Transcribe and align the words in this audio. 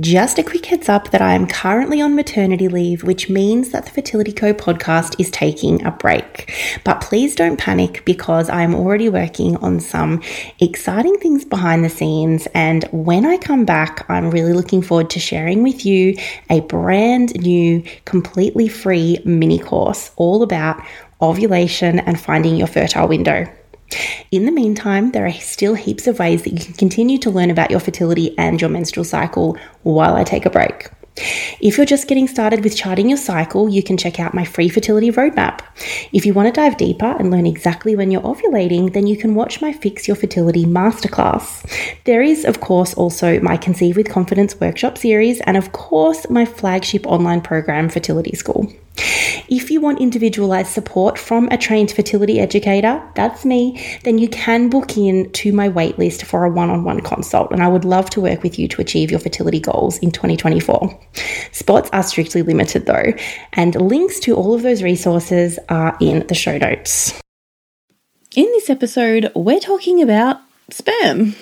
Just 0.00 0.38
a 0.38 0.42
quick 0.42 0.64
heads 0.64 0.88
up 0.88 1.10
that 1.10 1.20
I 1.20 1.34
am 1.34 1.46
currently 1.46 2.00
on 2.00 2.14
maternity 2.14 2.66
leave, 2.66 3.04
which 3.04 3.28
means 3.28 3.72
that 3.72 3.84
the 3.84 3.90
Fertility 3.90 4.32
Co 4.32 4.54
podcast 4.54 5.20
is 5.20 5.30
taking 5.30 5.84
a 5.84 5.90
break. 5.90 6.50
But 6.82 7.02
please 7.02 7.34
don't 7.34 7.58
panic 7.58 8.02
because 8.06 8.48
I'm 8.48 8.74
already 8.74 9.10
working 9.10 9.58
on 9.58 9.80
some 9.80 10.22
exciting 10.60 11.18
things 11.18 11.44
behind 11.44 11.84
the 11.84 11.90
scenes. 11.90 12.48
And 12.54 12.84
when 12.84 13.26
I 13.26 13.36
come 13.36 13.66
back, 13.66 14.08
I'm 14.08 14.30
really 14.30 14.54
looking 14.54 14.80
forward 14.80 15.10
to 15.10 15.20
sharing 15.20 15.62
with 15.62 15.84
you 15.84 16.16
a 16.48 16.60
brand 16.60 17.34
new, 17.42 17.84
completely 18.06 18.68
free 18.68 19.18
mini 19.26 19.58
course 19.58 20.10
all 20.16 20.42
about 20.42 20.82
ovulation 21.20 21.98
and 21.98 22.18
finding 22.18 22.56
your 22.56 22.66
fertile 22.66 23.08
window. 23.08 23.46
In 24.30 24.46
the 24.46 24.52
meantime, 24.52 25.12
there 25.12 25.26
are 25.26 25.32
still 25.32 25.74
heaps 25.74 26.06
of 26.06 26.18
ways 26.18 26.42
that 26.44 26.52
you 26.52 26.64
can 26.64 26.74
continue 26.74 27.18
to 27.18 27.30
learn 27.30 27.50
about 27.50 27.70
your 27.70 27.80
fertility 27.80 28.36
and 28.38 28.60
your 28.60 28.70
menstrual 28.70 29.04
cycle 29.04 29.56
while 29.82 30.14
I 30.14 30.24
take 30.24 30.46
a 30.46 30.50
break. 30.50 30.90
If 31.16 31.76
you're 31.76 31.86
just 31.86 32.08
getting 32.08 32.26
started 32.26 32.64
with 32.64 32.76
charting 32.76 33.08
your 33.08 33.18
cycle, 33.18 33.68
you 33.68 33.82
can 33.82 33.96
check 33.96 34.18
out 34.18 34.34
my 34.34 34.44
free 34.44 34.68
fertility 34.68 35.10
roadmap. 35.10 35.60
If 36.12 36.24
you 36.24 36.32
want 36.32 36.48
to 36.48 36.60
dive 36.60 36.76
deeper 36.76 37.06
and 37.06 37.30
learn 37.30 37.46
exactly 37.46 37.94
when 37.94 38.10
you're 38.10 38.22
ovulating, 38.22 38.92
then 38.92 39.06
you 39.06 39.16
can 39.16 39.34
watch 39.34 39.60
my 39.60 39.72
Fix 39.72 40.08
Your 40.08 40.16
Fertility 40.16 40.64
masterclass. 40.64 41.64
There 42.04 42.22
is, 42.22 42.44
of 42.44 42.60
course, 42.60 42.94
also 42.94 43.40
my 43.40 43.56
Conceive 43.56 43.96
with 43.96 44.08
Confidence 44.08 44.58
workshop 44.58 44.96
series, 44.96 45.40
and 45.42 45.56
of 45.56 45.72
course, 45.72 46.28
my 46.30 46.44
flagship 46.44 47.06
online 47.06 47.42
program, 47.42 47.88
Fertility 47.88 48.34
School. 48.34 48.72
If 49.48 49.70
you 49.70 49.80
want 49.80 50.00
individualized 50.00 50.70
support 50.70 51.18
from 51.18 51.48
a 51.50 51.56
trained 51.56 51.92
fertility 51.92 52.40
educator, 52.40 53.02
that's 53.14 53.44
me, 53.44 53.98
then 54.04 54.18
you 54.18 54.28
can 54.28 54.68
book 54.68 54.96
in 54.96 55.30
to 55.32 55.52
my 55.52 55.68
waitlist 55.68 56.24
for 56.24 56.44
a 56.44 56.50
one 56.50 56.70
on 56.70 56.84
one 56.84 57.00
consult. 57.00 57.52
And 57.52 57.62
I 57.62 57.68
would 57.68 57.84
love 57.84 58.10
to 58.10 58.20
work 58.20 58.42
with 58.42 58.58
you 58.58 58.68
to 58.68 58.80
achieve 58.80 59.10
your 59.10 59.20
fertility 59.20 59.60
goals 59.60 59.98
in 59.98 60.10
2024. 60.10 60.98
Spots 61.52 61.90
are 61.92 62.02
strictly 62.02 62.42
limited 62.42 62.86
though, 62.86 63.12
and 63.52 63.74
links 63.74 64.20
to 64.20 64.34
all 64.34 64.54
of 64.54 64.62
those 64.62 64.82
resources 64.82 65.58
are 65.68 65.96
in 66.00 66.26
the 66.26 66.34
show 66.34 66.58
notes. 66.58 67.20
In 68.34 68.46
this 68.46 68.70
episode, 68.70 69.30
we're 69.34 69.60
talking 69.60 70.02
about 70.02 70.40
sperm. 70.70 71.34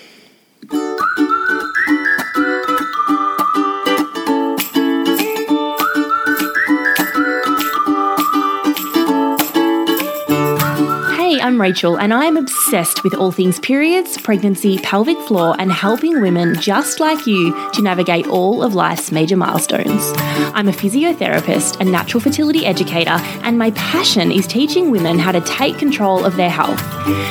I'm 11.51 11.61
Rachel, 11.61 11.99
and 11.99 12.15
I 12.15 12.27
am 12.27 12.37
obsessed 12.37 13.03
with 13.03 13.13
all 13.13 13.33
things 13.33 13.59
periods, 13.59 14.17
pregnancy, 14.17 14.79
pelvic 14.79 15.19
floor, 15.23 15.57
and 15.59 15.73
helping 15.73 16.21
women 16.21 16.55
just 16.61 17.01
like 17.01 17.27
you 17.27 17.51
to 17.73 17.83
navigate 17.83 18.29
all 18.29 18.63
of 18.63 18.77
life's 18.77 19.11
major 19.11 19.37
milestones. 19.37 20.13
I'm 20.55 20.69
a 20.69 20.71
physiotherapist 20.71 21.81
and 21.81 21.91
natural 21.91 22.21
fertility 22.21 22.65
educator, 22.65 23.19
and 23.43 23.59
my 23.59 23.73
passion 23.73 24.31
is 24.31 24.47
teaching 24.47 24.93
women 24.93 25.19
how 25.19 25.33
to 25.33 25.41
take 25.41 25.77
control 25.77 26.25
of 26.25 26.37
their 26.37 26.51
health. 26.51 26.81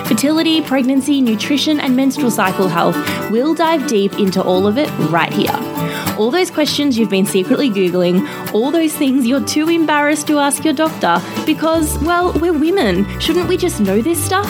Fertility, 0.06 0.62
pregnancy, 0.64 1.22
nutrition, 1.22 1.80
and 1.80 1.96
menstrual 1.96 2.30
cycle 2.30 2.68
health, 2.68 2.98
we'll 3.32 3.56
dive 3.56 3.88
deep 3.88 4.20
into 4.20 4.44
all 4.44 4.68
of 4.68 4.78
it 4.78 4.90
right 5.10 5.32
here 5.32 5.89
all 6.20 6.30
those 6.30 6.52
questions 6.52 7.00
you've 7.00 7.10
been 7.10 7.26
secretly 7.26 7.70
Googling, 7.70 8.28
all 8.54 8.72
those 8.72 8.94
things 8.94 9.26
you're 9.26 9.46
too 9.46 9.70
embarrassed 9.70 10.28
to 10.28 10.38
ask 10.38 10.66
your 10.66 10.74
doctor 10.74 11.22
because, 11.46 11.98
well, 12.00 12.34
we're 12.34 12.52
women. 12.52 13.08
Shouldn't 13.22 13.48
we 13.48 13.56
just 13.56 13.80
know 13.80 14.02
this 14.02 14.22
stuff? 14.22 14.50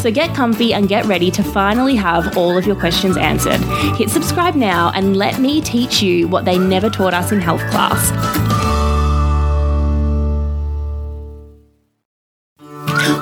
So 0.00 0.10
get 0.10 0.34
comfy 0.34 0.74
and 0.74 0.88
get 0.88 1.06
ready 1.06 1.30
to 1.30 1.44
finally 1.44 1.94
have 1.94 2.36
all 2.36 2.58
of 2.58 2.66
your 2.66 2.76
questions 2.76 3.16
answered. 3.16 3.60
Hit 3.96 4.10
subscribe 4.10 4.56
now 4.56 4.90
and 4.94 5.16
let 5.16 5.38
me 5.38 5.60
teach 5.60 6.02
you 6.02 6.26
what 6.26 6.44
they 6.44 6.58
never 6.58 6.90
taught 6.90 7.14
us 7.14 7.30
in 7.30 7.40
health 7.40 7.62
class. 7.70 8.45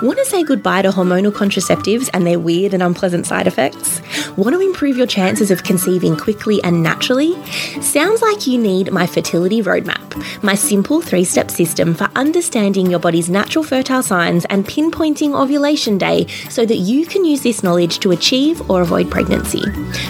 Want 0.04 0.18
to 0.18 0.26
say 0.26 0.44
goodbye 0.44 0.82
to 0.82 0.90
hormonal 0.90 1.32
contraceptives 1.32 2.10
and 2.12 2.26
their 2.26 2.38
weird 2.38 2.74
and 2.74 2.82
unpleasant 2.82 3.24
side 3.24 3.46
effects? 3.46 4.02
Want 4.36 4.52
to 4.52 4.60
improve 4.60 4.98
your 4.98 5.06
chances 5.06 5.50
of 5.50 5.64
conceiving 5.64 6.14
quickly 6.14 6.62
and 6.62 6.82
naturally? 6.82 7.42
Sounds 7.80 8.20
like 8.20 8.46
you 8.46 8.58
need 8.58 8.92
my 8.92 9.06
fertility 9.06 9.62
roadmap, 9.62 10.42
my 10.42 10.56
simple 10.56 11.00
three 11.00 11.24
step 11.24 11.50
system 11.50 11.94
for 11.94 12.06
understanding 12.16 12.90
your 12.90 13.00
body's 13.00 13.30
natural 13.30 13.64
fertile 13.64 14.02
signs 14.02 14.44
and 14.50 14.66
pinpointing 14.66 15.34
ovulation 15.34 15.96
day 15.96 16.26
so 16.50 16.66
that 16.66 16.76
you 16.76 17.06
can 17.06 17.24
use 17.24 17.40
this 17.40 17.62
knowledge 17.62 17.98
to 18.00 18.10
achieve 18.10 18.60
or 18.70 18.82
avoid 18.82 19.10
pregnancy. 19.10 19.62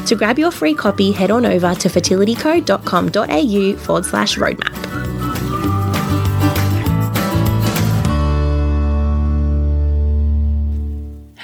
To 0.07 0.17
grab 0.17 0.41
your 0.41 0.51
free 0.51 0.75
copy, 0.75 1.13
head 1.13 1.31
on 1.31 1.47
over 1.47 1.73
to 1.73 1.89
fertilityco.com.au 1.89 3.77
forward 3.77 4.05
slash 4.07 4.39
roadmap. 4.39 5.04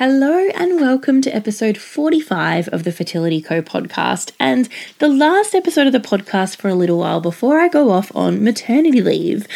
Hello, 0.03 0.49
and 0.55 0.81
welcome 0.81 1.21
to 1.21 1.37
episode 1.37 1.77
45 1.77 2.69
of 2.69 2.85
the 2.85 2.91
Fertility 2.91 3.43
Co 3.43 3.61
podcast, 3.61 4.33
and 4.41 4.67
the 4.99 5.11
last 5.11 5.55
episode 5.55 5.87
of 5.87 5.93
the 5.93 6.01
podcast 6.01 6.57
for 6.57 6.69
a 6.69 6.75
little 6.75 6.97
while 6.97 7.21
before 7.21 7.61
I 7.61 7.69
go 7.69 7.91
off 7.91 8.11
on 8.17 8.43
maternity 8.43 9.03
leave. 9.03 9.47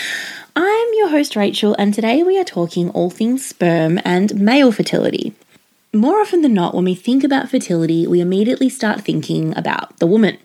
I'm 0.54 0.88
your 0.96 1.08
host, 1.08 1.34
Rachel, 1.34 1.74
and 1.78 1.94
today 1.94 2.22
we 2.22 2.38
are 2.38 2.44
talking 2.44 2.90
all 2.90 3.08
things 3.08 3.42
sperm 3.42 3.98
and 4.04 4.38
male 4.38 4.70
fertility. 4.70 5.34
More 5.94 6.20
often 6.20 6.42
than 6.42 6.54
not, 6.54 6.74
when 6.74 6.84
we 6.84 6.96
think 6.96 7.22
about 7.22 7.50
fertility, 7.50 8.04
we 8.04 8.20
immediately 8.20 8.68
start 8.68 9.02
thinking 9.02 9.56
about 9.56 9.96
the 9.98 10.08
woman. 10.08 10.38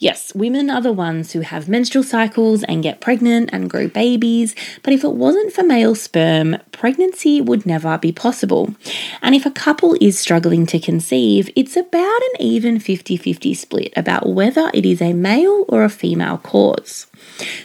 Yes, 0.00 0.34
women 0.34 0.68
are 0.68 0.80
the 0.80 0.92
ones 0.92 1.30
who 1.30 1.42
have 1.42 1.68
menstrual 1.68 2.02
cycles 2.02 2.64
and 2.64 2.82
get 2.82 3.00
pregnant 3.00 3.50
and 3.52 3.70
grow 3.70 3.86
babies, 3.86 4.56
but 4.82 4.92
if 4.92 5.04
it 5.04 5.12
wasn't 5.12 5.52
for 5.52 5.62
male 5.62 5.94
sperm, 5.94 6.56
pregnancy 6.72 7.40
would 7.40 7.66
never 7.66 7.98
be 7.98 8.10
possible. 8.10 8.74
And 9.22 9.36
if 9.36 9.46
a 9.46 9.52
couple 9.52 9.96
is 10.00 10.18
struggling 10.18 10.66
to 10.66 10.80
conceive, 10.80 11.50
it's 11.54 11.76
about 11.76 12.22
an 12.22 12.40
even 12.40 12.80
50 12.80 13.16
50 13.16 13.54
split 13.54 13.92
about 13.94 14.28
whether 14.28 14.72
it 14.74 14.84
is 14.84 15.00
a 15.00 15.12
male 15.12 15.66
or 15.68 15.84
a 15.84 15.88
female 15.88 16.38
cause. 16.38 17.06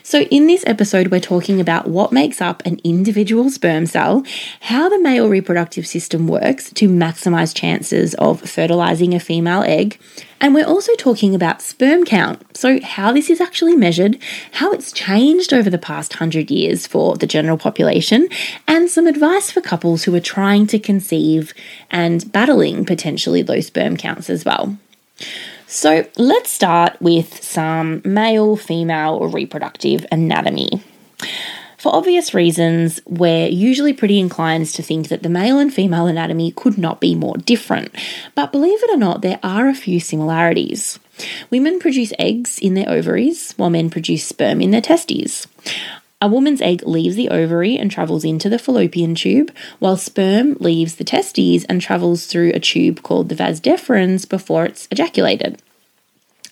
So, 0.03 0.21
in 0.21 0.47
this 0.47 0.63
episode, 0.67 1.09
we're 1.09 1.19
talking 1.19 1.59
about 1.59 1.87
what 1.87 2.11
makes 2.11 2.41
up 2.41 2.65
an 2.65 2.79
individual 2.83 3.49
sperm 3.49 3.85
cell, 3.85 4.23
how 4.61 4.87
the 4.89 4.99
male 4.99 5.27
reproductive 5.27 5.87
system 5.87 6.27
works 6.27 6.71
to 6.73 6.87
maximize 6.87 7.55
chances 7.55 8.13
of 8.15 8.41
fertilizing 8.41 9.13
a 9.13 9.19
female 9.19 9.63
egg, 9.63 9.99
and 10.39 10.53
we're 10.53 10.65
also 10.65 10.93
talking 10.95 11.33
about 11.33 11.61
sperm 11.61 12.05
count. 12.05 12.55
So, 12.55 12.79
how 12.81 13.11
this 13.11 13.29
is 13.29 13.41
actually 13.41 13.75
measured, 13.75 14.17
how 14.53 14.71
it's 14.71 14.91
changed 14.91 15.53
over 15.53 15.69
the 15.69 15.77
past 15.77 16.13
hundred 16.13 16.51
years 16.51 16.87
for 16.87 17.15
the 17.17 17.27
general 17.27 17.57
population, 17.57 18.29
and 18.67 18.89
some 18.89 19.07
advice 19.07 19.51
for 19.51 19.61
couples 19.61 20.03
who 20.03 20.15
are 20.15 20.19
trying 20.19 20.67
to 20.67 20.79
conceive 20.79 21.53
and 21.89 22.31
battling 22.31 22.85
potentially 22.85 23.43
low 23.43 23.59
sperm 23.59 23.97
counts 23.97 24.29
as 24.29 24.45
well. 24.45 24.77
So 25.67 26.05
let's 26.17 26.51
start 26.51 27.01
with 27.01 27.43
some 27.43 28.01
male 28.05 28.55
female 28.55 29.27
reproductive 29.27 30.05
anatomy. 30.11 30.69
For 31.77 31.93
obvious 31.93 32.33
reasons, 32.33 32.99
we're 33.05 33.47
usually 33.47 33.93
pretty 33.93 34.19
inclined 34.19 34.67
to 34.67 34.83
think 34.83 35.09
that 35.09 35.23
the 35.23 35.29
male 35.29 35.59
and 35.59 35.73
female 35.73 36.07
anatomy 36.07 36.51
could 36.51 36.77
not 36.77 36.99
be 36.99 37.13
more 37.13 37.37
different. 37.37 37.93
But 38.33 38.51
believe 38.51 38.81
it 38.83 38.91
or 38.91 38.97
not, 38.97 39.21
there 39.21 39.39
are 39.43 39.67
a 39.67 39.75
few 39.75 39.99
similarities. 39.99 40.99
Women 41.49 41.79
produce 41.79 42.13
eggs 42.17 42.57
in 42.59 42.73
their 42.73 42.89
ovaries, 42.89 43.53
while 43.57 43.69
men 43.69 43.89
produce 43.89 44.23
sperm 44.25 44.61
in 44.61 44.71
their 44.71 44.81
testes. 44.81 45.47
A 46.25 46.27
woman's 46.27 46.59
egg 46.59 46.81
leaves 46.87 47.15
the 47.15 47.29
ovary 47.29 47.77
and 47.77 47.91
travels 47.91 48.25
into 48.25 48.49
the 48.49 48.57
fallopian 48.57 49.13
tube, 49.13 49.53
while 49.77 49.95
sperm 49.95 50.57
leaves 50.59 50.95
the 50.95 51.03
testes 51.03 51.65
and 51.65 51.79
travels 51.79 52.25
through 52.25 52.49
a 52.55 52.59
tube 52.59 53.03
called 53.03 53.29
the 53.29 53.35
vas 53.35 53.61
deferens 53.61 54.27
before 54.27 54.65
it's 54.65 54.87
ejaculated. 54.89 55.61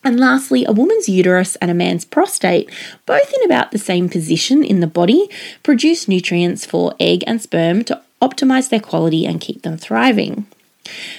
And 0.04 0.20
lastly, 0.20 0.64
a 0.64 0.72
woman's 0.72 1.10
uterus 1.10 1.56
and 1.56 1.72
a 1.72 1.74
man's 1.74 2.06
prostate, 2.06 2.70
both 3.08 3.34
in 3.34 3.44
about 3.46 3.72
the 3.72 3.80
same 3.80 4.10
position 4.10 4.64
in 4.64 4.80
the 4.80 4.86
body, 4.86 5.28
produce 5.64 6.08
nutrients 6.08 6.68
for 6.68 6.94
egg 7.00 7.24
and 7.26 7.42
sperm 7.42 7.84
to 7.86 8.00
optimize 8.22 8.70
their 8.70 8.80
quality 8.80 9.26
and 9.26 9.42
keep 9.42 9.64
them 9.64 9.78
thriving. 9.78 10.46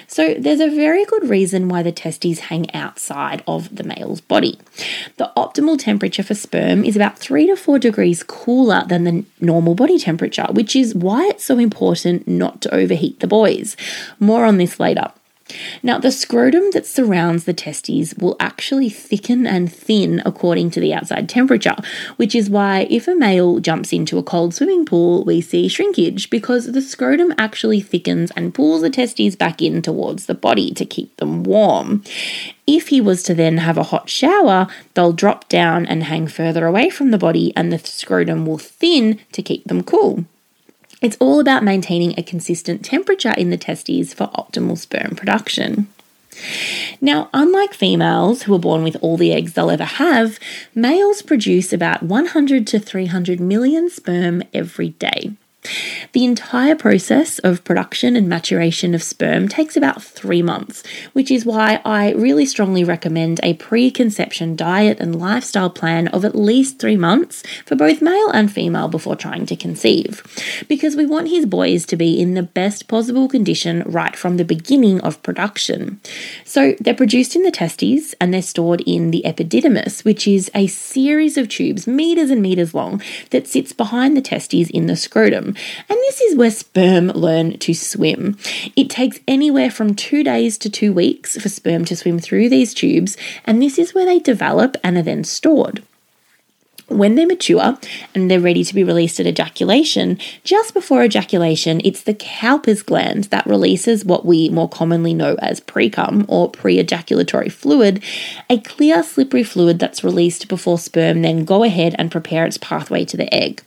So, 0.06 0.34
there's 0.34 0.60
a 0.60 0.68
very 0.68 1.04
good 1.04 1.28
reason 1.28 1.68
why 1.68 1.82
the 1.82 1.92
testes 1.92 2.40
hang 2.40 2.72
outside 2.74 3.42
of 3.46 3.74
the 3.74 3.84
male's 3.84 4.20
body. 4.20 4.58
The 5.16 5.32
optimal 5.36 5.78
temperature 5.78 6.22
for 6.22 6.34
sperm 6.34 6.84
is 6.84 6.96
about 6.96 7.18
3 7.18 7.46
to 7.46 7.56
4 7.56 7.78
degrees 7.78 8.22
cooler 8.22 8.84
than 8.86 9.04
the 9.04 9.24
normal 9.40 9.74
body 9.74 9.98
temperature, 9.98 10.46
which 10.50 10.76
is 10.76 10.94
why 10.94 11.26
it's 11.28 11.44
so 11.44 11.58
important 11.58 12.28
not 12.28 12.60
to 12.62 12.74
overheat 12.74 13.20
the 13.20 13.26
boys. 13.26 13.76
More 14.20 14.44
on 14.44 14.58
this 14.58 14.78
later. 14.78 15.10
Now, 15.82 15.98
the 15.98 16.10
scrotum 16.10 16.70
that 16.72 16.86
surrounds 16.86 17.44
the 17.44 17.52
testes 17.52 18.14
will 18.14 18.36
actually 18.40 18.88
thicken 18.88 19.46
and 19.46 19.72
thin 19.72 20.22
according 20.24 20.70
to 20.70 20.80
the 20.80 20.94
outside 20.94 21.28
temperature, 21.28 21.76
which 22.16 22.34
is 22.34 22.48
why 22.48 22.86
if 22.90 23.06
a 23.06 23.14
male 23.14 23.60
jumps 23.60 23.92
into 23.92 24.18
a 24.18 24.22
cold 24.22 24.54
swimming 24.54 24.86
pool, 24.86 25.24
we 25.24 25.40
see 25.40 25.68
shrinkage 25.68 26.30
because 26.30 26.72
the 26.72 26.80
scrotum 26.80 27.34
actually 27.36 27.80
thickens 27.80 28.30
and 28.36 28.54
pulls 28.54 28.82
the 28.82 28.90
testes 28.90 29.36
back 29.36 29.60
in 29.60 29.82
towards 29.82 30.26
the 30.26 30.34
body 30.34 30.72
to 30.72 30.84
keep 30.84 31.14
them 31.18 31.44
warm. 31.44 32.02
If 32.66 32.88
he 32.88 33.00
was 33.00 33.22
to 33.24 33.34
then 33.34 33.58
have 33.58 33.76
a 33.76 33.84
hot 33.84 34.08
shower, 34.08 34.66
they'll 34.94 35.12
drop 35.12 35.48
down 35.50 35.84
and 35.84 36.04
hang 36.04 36.26
further 36.26 36.66
away 36.66 36.88
from 36.88 37.10
the 37.10 37.18
body, 37.18 37.52
and 37.54 37.70
the 37.70 37.78
scrotum 37.78 38.46
will 38.46 38.58
thin 38.58 39.20
to 39.32 39.42
keep 39.42 39.64
them 39.64 39.82
cool. 39.82 40.24
It's 41.02 41.16
all 41.20 41.40
about 41.40 41.64
maintaining 41.64 42.18
a 42.18 42.22
consistent 42.22 42.84
temperature 42.84 43.34
in 43.36 43.50
the 43.50 43.56
testes 43.56 44.14
for 44.14 44.28
optimal 44.28 44.78
sperm 44.78 45.16
production. 45.16 45.88
Now, 47.00 47.28
unlike 47.32 47.74
females 47.74 48.42
who 48.42 48.54
are 48.54 48.58
born 48.58 48.82
with 48.82 48.96
all 49.00 49.16
the 49.16 49.32
eggs 49.32 49.52
they'll 49.52 49.70
ever 49.70 49.84
have, 49.84 50.38
males 50.74 51.22
produce 51.22 51.72
about 51.72 52.02
100 52.02 52.66
to 52.68 52.78
300 52.78 53.40
million 53.40 53.88
sperm 53.88 54.42
every 54.52 54.90
day. 54.90 55.32
The 56.12 56.24
entire 56.24 56.76
process 56.76 57.38
of 57.40 57.64
production 57.64 58.16
and 58.16 58.28
maturation 58.28 58.94
of 58.94 59.02
sperm 59.02 59.48
takes 59.48 59.76
about 59.76 60.02
three 60.02 60.42
months, 60.42 60.82
which 61.12 61.30
is 61.30 61.46
why 61.46 61.80
I 61.84 62.12
really 62.12 62.44
strongly 62.44 62.84
recommend 62.84 63.40
a 63.42 63.54
preconception 63.54 64.56
diet 64.56 65.00
and 65.00 65.18
lifestyle 65.18 65.70
plan 65.70 66.08
of 66.08 66.24
at 66.24 66.34
least 66.34 66.78
three 66.78 66.96
months 66.96 67.42
for 67.64 67.76
both 67.76 68.02
male 68.02 68.28
and 68.30 68.52
female 68.52 68.88
before 68.88 69.16
trying 69.16 69.46
to 69.46 69.56
conceive. 69.56 70.22
Because 70.68 70.96
we 70.96 71.06
want 71.06 71.28
his 71.28 71.46
boys 71.46 71.86
to 71.86 71.96
be 71.96 72.20
in 72.20 72.34
the 72.34 72.42
best 72.42 72.86
possible 72.86 73.28
condition 73.28 73.82
right 73.86 74.14
from 74.14 74.36
the 74.36 74.44
beginning 74.44 75.00
of 75.00 75.22
production. 75.22 76.00
So 76.44 76.74
they're 76.78 76.94
produced 76.94 77.34
in 77.34 77.42
the 77.42 77.50
testes 77.50 78.14
and 78.20 78.32
they're 78.32 78.42
stored 78.42 78.82
in 78.82 79.10
the 79.10 79.22
epididymis, 79.24 80.04
which 80.04 80.28
is 80.28 80.50
a 80.54 80.66
series 80.66 81.36
of 81.36 81.48
tubes, 81.48 81.86
meters 81.86 82.30
and 82.30 82.42
meters 82.42 82.74
long, 82.74 83.02
that 83.30 83.46
sits 83.46 83.72
behind 83.72 84.16
the 84.16 84.22
testes 84.22 84.70
in 84.70 84.86
the 84.86 84.96
scrotum 84.96 85.53
and 85.88 85.98
this 85.98 86.20
is 86.20 86.36
where 86.36 86.50
sperm 86.50 87.08
learn 87.08 87.58
to 87.58 87.74
swim. 87.74 88.36
It 88.76 88.90
takes 88.90 89.20
anywhere 89.26 89.70
from 89.70 89.94
two 89.94 90.22
days 90.22 90.58
to 90.58 90.70
two 90.70 90.92
weeks 90.92 91.36
for 91.36 91.48
sperm 91.48 91.84
to 91.86 91.96
swim 91.96 92.18
through 92.18 92.48
these 92.48 92.74
tubes, 92.74 93.16
and 93.44 93.62
this 93.62 93.78
is 93.78 93.94
where 93.94 94.06
they 94.06 94.18
develop 94.18 94.76
and 94.82 94.96
are 94.96 95.02
then 95.02 95.24
stored. 95.24 95.82
When 96.94 97.16
they 97.16 97.24
mature 97.24 97.76
and 98.14 98.30
they're 98.30 98.40
ready 98.40 98.62
to 98.62 98.74
be 98.74 98.84
released 98.84 99.18
at 99.18 99.26
ejaculation, 99.26 100.16
just 100.44 100.74
before 100.74 101.02
ejaculation, 101.02 101.80
it's 101.84 102.02
the 102.02 102.14
Cowper's 102.14 102.82
gland 102.82 103.24
that 103.24 103.46
releases 103.46 104.04
what 104.04 104.24
we 104.24 104.48
more 104.48 104.68
commonly 104.68 105.12
know 105.12 105.34
as 105.40 105.60
precum 105.60 106.24
or 106.28 106.50
pre 106.50 106.78
ejaculatory 106.78 107.48
fluid, 107.48 108.00
a 108.48 108.58
clear, 108.60 109.02
slippery 109.02 109.42
fluid 109.42 109.80
that's 109.80 110.04
released 110.04 110.46
before 110.46 110.78
sperm 110.78 111.22
then 111.22 111.44
go 111.44 111.64
ahead 111.64 111.96
and 111.98 112.12
prepare 112.12 112.46
its 112.46 112.58
pathway 112.58 113.04
to 113.04 113.16
the 113.16 113.32
egg. 113.34 113.60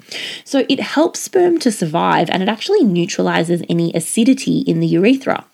So 0.46 0.66
it 0.70 0.80
helps 0.80 1.20
sperm 1.20 1.60
to 1.60 1.72
survive 1.72 2.30
and 2.30 2.42
it 2.42 2.48
actually 2.48 2.86
neutralizes 2.86 3.62
any 3.68 3.94
acidity 3.94 4.60
in 4.60 4.80
the 4.80 4.88
urethra. 4.88 5.46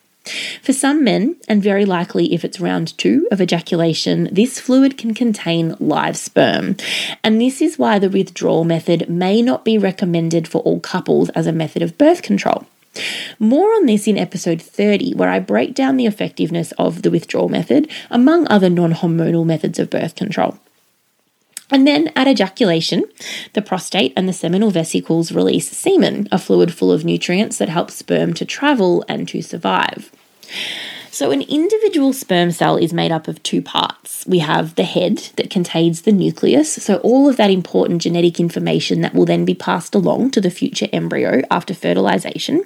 For 0.61 0.71
some 0.71 1.03
men, 1.03 1.35
and 1.49 1.61
very 1.61 1.83
likely 1.83 2.33
if 2.33 2.45
it's 2.45 2.59
round 2.59 2.97
two 2.97 3.27
of 3.31 3.41
ejaculation, 3.41 4.29
this 4.31 4.59
fluid 4.59 4.97
can 4.97 5.13
contain 5.13 5.75
live 5.79 6.15
sperm. 6.15 6.77
And 7.23 7.41
this 7.41 7.61
is 7.61 7.77
why 7.77 7.99
the 7.99 8.09
withdrawal 8.09 8.63
method 8.63 9.09
may 9.09 9.41
not 9.41 9.65
be 9.65 9.77
recommended 9.77 10.47
for 10.47 10.61
all 10.61 10.79
couples 10.79 11.29
as 11.29 11.45
a 11.45 11.51
method 11.51 11.81
of 11.81 11.97
birth 11.97 12.21
control. 12.21 12.65
More 13.39 13.73
on 13.73 13.85
this 13.85 14.07
in 14.07 14.17
episode 14.17 14.61
30, 14.61 15.15
where 15.15 15.29
I 15.29 15.39
break 15.39 15.73
down 15.73 15.97
the 15.97 16.05
effectiveness 16.05 16.71
of 16.73 17.01
the 17.01 17.11
withdrawal 17.11 17.49
method, 17.49 17.89
among 18.09 18.47
other 18.47 18.69
non 18.69 18.93
hormonal 18.93 19.45
methods 19.45 19.79
of 19.79 19.89
birth 19.89 20.15
control. 20.15 20.57
And 21.73 21.87
then 21.87 22.11
at 22.15 22.27
ejaculation, 22.27 23.05
the 23.53 23.61
prostate 23.63 24.13
and 24.15 24.29
the 24.29 24.33
seminal 24.33 24.69
vesicles 24.69 25.31
release 25.31 25.69
semen, 25.71 26.29
a 26.31 26.37
fluid 26.37 26.71
full 26.71 26.91
of 26.91 27.03
nutrients 27.03 27.57
that 27.57 27.67
helps 27.67 27.95
sperm 27.95 28.35
to 28.35 28.45
travel 28.45 29.03
and 29.09 29.27
to 29.29 29.41
survive. 29.41 30.11
So, 31.13 31.29
an 31.29 31.43
individual 31.43 32.11
sperm 32.11 32.49
cell 32.49 32.75
is 32.75 32.91
made 32.91 33.11
up 33.11 33.27
of 33.27 33.43
two 33.43 33.61
parts. 33.61 34.25
We 34.25 34.39
have 34.39 34.73
the 34.73 34.83
head 34.83 35.17
that 35.35 35.51
contains 35.51 36.01
the 36.01 36.11
nucleus, 36.11 36.73
so 36.73 36.97
all 36.97 37.29
of 37.29 37.37
that 37.37 37.51
important 37.51 38.01
genetic 38.01 38.39
information 38.39 39.01
that 39.01 39.13
will 39.13 39.27
then 39.27 39.45
be 39.45 39.53
passed 39.53 39.93
along 39.93 40.31
to 40.31 40.41
the 40.41 40.49
future 40.49 40.87
embryo 40.91 41.43
after 41.51 41.75
fertilization. 41.75 42.63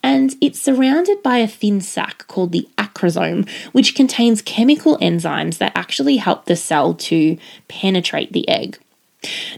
And 0.00 0.36
it's 0.40 0.60
surrounded 0.60 1.24
by 1.24 1.38
a 1.38 1.48
thin 1.48 1.80
sac 1.80 2.28
called 2.28 2.52
the 2.52 2.68
acrosome, 2.78 3.48
which 3.72 3.96
contains 3.96 4.42
chemical 4.42 4.96
enzymes 4.98 5.58
that 5.58 5.72
actually 5.74 6.18
help 6.18 6.44
the 6.44 6.54
cell 6.54 6.94
to 6.94 7.36
penetrate 7.66 8.32
the 8.32 8.48
egg. 8.48 8.78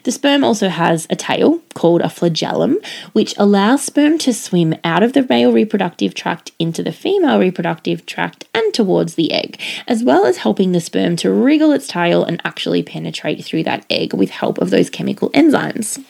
The 0.03 0.13
sperm 0.13 0.45
also 0.45 0.69
has 0.69 1.07
a 1.09 1.17
tail 1.17 1.61
called 1.75 2.03
a 2.03 2.11
flagellum, 2.11 2.79
which 3.13 3.35
allows 3.39 3.83
sperm 3.83 4.19
to 4.19 4.35
swim 4.35 4.75
out 4.85 5.03
of 5.03 5.13
the 5.13 5.27
male 5.29 5.53
reproductive 5.53 6.15
tract 6.15 6.53
into 6.59 6.83
the 6.83 6.93
female 6.93 7.39
reproductive 7.39 8.05
tract 8.05 8.45
and 8.55 8.75
towards 8.75 9.15
the 9.15 9.33
egg, 9.33 9.59
as 9.89 10.05
well 10.05 10.27
as 10.27 10.39
helping 10.39 10.73
the 10.73 10.81
sperm 10.81 11.17
to 11.17 11.33
wriggle 11.33 11.73
its 11.73 11.87
tail 11.87 12.25
and 12.25 12.41
actually 12.45 12.83
penetrate 12.83 13.45
through 13.45 13.65
that 13.65 13.87
egg 13.89 14.13
with 14.13 14.31
help 14.31 14.59
of 14.59 14.71
those 14.71 14.91
chemical 14.91 15.31
enzymes. 15.31 16.05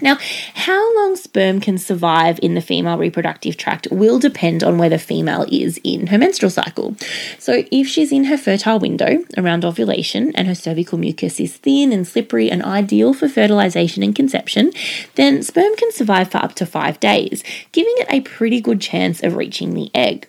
Now, 0.00 0.18
how 0.54 0.96
long 0.96 1.16
sperm 1.16 1.60
can 1.60 1.78
survive 1.78 2.38
in 2.42 2.54
the 2.54 2.60
female 2.60 2.98
reproductive 2.98 3.56
tract 3.56 3.88
will 3.90 4.18
depend 4.18 4.62
on 4.62 4.78
where 4.78 4.88
the 4.88 4.98
female 4.98 5.46
is 5.50 5.80
in 5.84 6.08
her 6.08 6.18
menstrual 6.18 6.50
cycle. 6.50 6.96
So, 7.38 7.64
if 7.70 7.86
she's 7.86 8.12
in 8.12 8.24
her 8.24 8.38
fertile 8.38 8.78
window 8.78 9.24
around 9.36 9.64
ovulation 9.64 10.32
and 10.34 10.46
her 10.48 10.54
cervical 10.54 10.98
mucus 10.98 11.40
is 11.40 11.56
thin 11.56 11.92
and 11.92 12.06
slippery 12.06 12.50
and 12.50 12.62
ideal 12.62 13.14
for 13.14 13.28
fertilization 13.28 14.02
and 14.02 14.14
conception, 14.14 14.72
then 15.14 15.42
sperm 15.42 15.76
can 15.76 15.92
survive 15.92 16.30
for 16.30 16.38
up 16.38 16.54
to 16.56 16.66
five 16.66 17.00
days, 17.00 17.42
giving 17.72 17.94
it 17.98 18.06
a 18.10 18.20
pretty 18.20 18.60
good 18.60 18.80
chance 18.80 19.22
of 19.22 19.36
reaching 19.36 19.74
the 19.74 19.90
egg. 19.94 20.26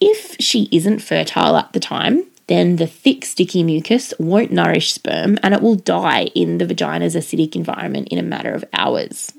If 0.00 0.36
she 0.40 0.68
isn't 0.72 1.00
fertile 1.00 1.56
at 1.56 1.72
the 1.72 1.80
time, 1.80 2.24
then 2.46 2.76
the 2.76 2.86
thick, 2.86 3.24
sticky 3.24 3.62
mucus 3.62 4.12
won't 4.18 4.52
nourish 4.52 4.92
sperm 4.92 5.38
and 5.42 5.54
it 5.54 5.62
will 5.62 5.76
die 5.76 6.24
in 6.34 6.58
the 6.58 6.66
vagina's 6.66 7.14
acidic 7.14 7.56
environment 7.56 8.08
in 8.08 8.18
a 8.18 8.22
matter 8.22 8.52
of 8.52 8.64
hours. 8.72 9.32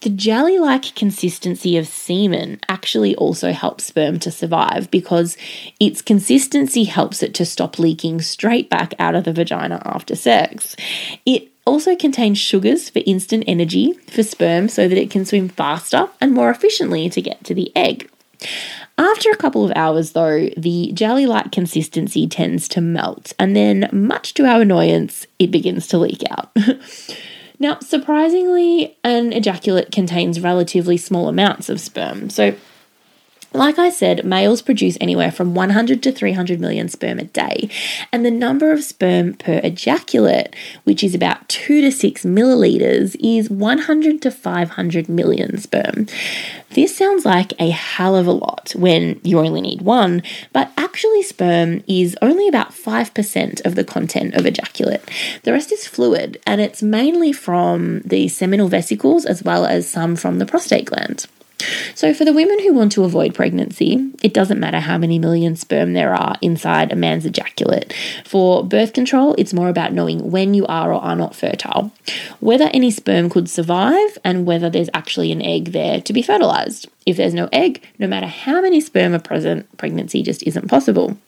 The 0.00 0.10
jelly 0.10 0.58
like 0.58 0.94
consistency 0.94 1.76
of 1.76 1.86
semen 1.86 2.60
actually 2.68 3.14
also 3.16 3.52
helps 3.52 3.84
sperm 3.84 4.18
to 4.20 4.30
survive 4.30 4.90
because 4.90 5.36
its 5.78 6.02
consistency 6.02 6.84
helps 6.84 7.22
it 7.22 7.34
to 7.34 7.44
stop 7.44 7.78
leaking 7.78 8.20
straight 8.20 8.68
back 8.68 8.94
out 8.98 9.14
of 9.14 9.24
the 9.24 9.32
vagina 9.32 9.80
after 9.84 10.16
sex. 10.16 10.74
It 11.24 11.48
also 11.64 11.94
contains 11.94 12.38
sugars 12.38 12.88
for 12.90 13.02
instant 13.06 13.44
energy 13.46 13.92
for 14.08 14.22
sperm 14.22 14.68
so 14.68 14.88
that 14.88 14.98
it 14.98 15.10
can 15.10 15.24
swim 15.24 15.48
faster 15.48 16.08
and 16.20 16.32
more 16.32 16.50
efficiently 16.50 17.08
to 17.10 17.22
get 17.22 17.44
to 17.44 17.54
the 17.54 17.70
egg. 17.76 18.10
After 18.96 19.30
a 19.30 19.36
couple 19.36 19.64
of 19.64 19.72
hours, 19.76 20.12
though, 20.12 20.48
the 20.56 20.90
jelly 20.92 21.26
like 21.26 21.52
consistency 21.52 22.26
tends 22.26 22.68
to 22.68 22.80
melt, 22.80 23.32
and 23.38 23.54
then, 23.54 23.88
much 23.92 24.34
to 24.34 24.44
our 24.44 24.62
annoyance, 24.62 25.26
it 25.38 25.50
begins 25.50 25.86
to 25.88 25.98
leak 25.98 26.22
out. 26.30 26.56
now, 27.58 27.78
surprisingly, 27.80 28.96
an 29.04 29.32
ejaculate 29.32 29.92
contains 29.92 30.40
relatively 30.40 30.96
small 30.96 31.28
amounts 31.28 31.68
of 31.68 31.80
sperm, 31.80 32.30
so 32.30 32.54
like 33.52 33.78
I 33.78 33.88
said, 33.88 34.24
males 34.24 34.60
produce 34.60 34.98
anywhere 35.00 35.32
from 35.32 35.54
100 35.54 36.02
to 36.02 36.12
300 36.12 36.60
million 36.60 36.88
sperm 36.88 37.18
a 37.18 37.24
day, 37.24 37.70
and 38.12 38.24
the 38.24 38.30
number 38.30 38.70
of 38.70 38.84
sperm 38.84 39.34
per 39.34 39.60
ejaculate, 39.64 40.54
which 40.84 41.02
is 41.02 41.14
about 41.14 41.48
2 41.48 41.80
to 41.80 41.90
6 41.90 42.24
milliliters, 42.24 43.16
is 43.20 43.48
100 43.48 44.22
to 44.22 44.30
500 44.30 45.08
million 45.08 45.58
sperm. 45.58 46.06
This 46.70 46.96
sounds 46.96 47.24
like 47.24 47.54
a 47.58 47.70
hell 47.70 48.14
of 48.16 48.26
a 48.26 48.32
lot 48.32 48.74
when 48.76 49.18
you 49.24 49.38
only 49.38 49.62
need 49.62 49.80
one, 49.80 50.22
but 50.52 50.70
actually, 50.76 51.22
sperm 51.22 51.82
is 51.86 52.16
only 52.20 52.48
about 52.48 52.72
5% 52.72 53.64
of 53.64 53.74
the 53.74 53.84
content 53.84 54.34
of 54.34 54.44
ejaculate. 54.44 55.02
The 55.44 55.52
rest 55.52 55.72
is 55.72 55.86
fluid, 55.86 56.38
and 56.46 56.60
it's 56.60 56.82
mainly 56.82 57.32
from 57.32 58.00
the 58.00 58.28
seminal 58.28 58.68
vesicles 58.68 59.24
as 59.24 59.42
well 59.42 59.64
as 59.64 59.88
some 59.88 60.16
from 60.16 60.38
the 60.38 60.46
prostate 60.46 60.84
gland. 60.84 61.26
So, 61.94 62.14
for 62.14 62.24
the 62.24 62.32
women 62.32 62.60
who 62.60 62.72
want 62.72 62.92
to 62.92 63.04
avoid 63.04 63.34
pregnancy, 63.34 64.10
it 64.22 64.32
doesn't 64.32 64.60
matter 64.60 64.80
how 64.80 64.98
many 64.98 65.18
million 65.18 65.56
sperm 65.56 65.92
there 65.92 66.14
are 66.14 66.36
inside 66.40 66.92
a 66.92 66.96
man's 66.96 67.26
ejaculate. 67.26 67.92
For 68.24 68.64
birth 68.64 68.92
control, 68.92 69.34
it's 69.36 69.52
more 69.52 69.68
about 69.68 69.92
knowing 69.92 70.30
when 70.30 70.54
you 70.54 70.66
are 70.66 70.92
or 70.92 71.02
are 71.02 71.16
not 71.16 71.34
fertile, 71.34 71.90
whether 72.40 72.70
any 72.72 72.90
sperm 72.90 73.28
could 73.28 73.50
survive, 73.50 74.18
and 74.24 74.46
whether 74.46 74.70
there's 74.70 74.90
actually 74.94 75.32
an 75.32 75.42
egg 75.42 75.72
there 75.72 76.00
to 76.00 76.12
be 76.12 76.22
fertilized. 76.22 76.88
If 77.06 77.16
there's 77.16 77.34
no 77.34 77.48
egg, 77.52 77.82
no 77.98 78.06
matter 78.06 78.26
how 78.26 78.60
many 78.60 78.80
sperm 78.80 79.14
are 79.14 79.18
present, 79.18 79.66
pregnancy 79.78 80.22
just 80.22 80.42
isn't 80.44 80.68
possible. 80.68 81.18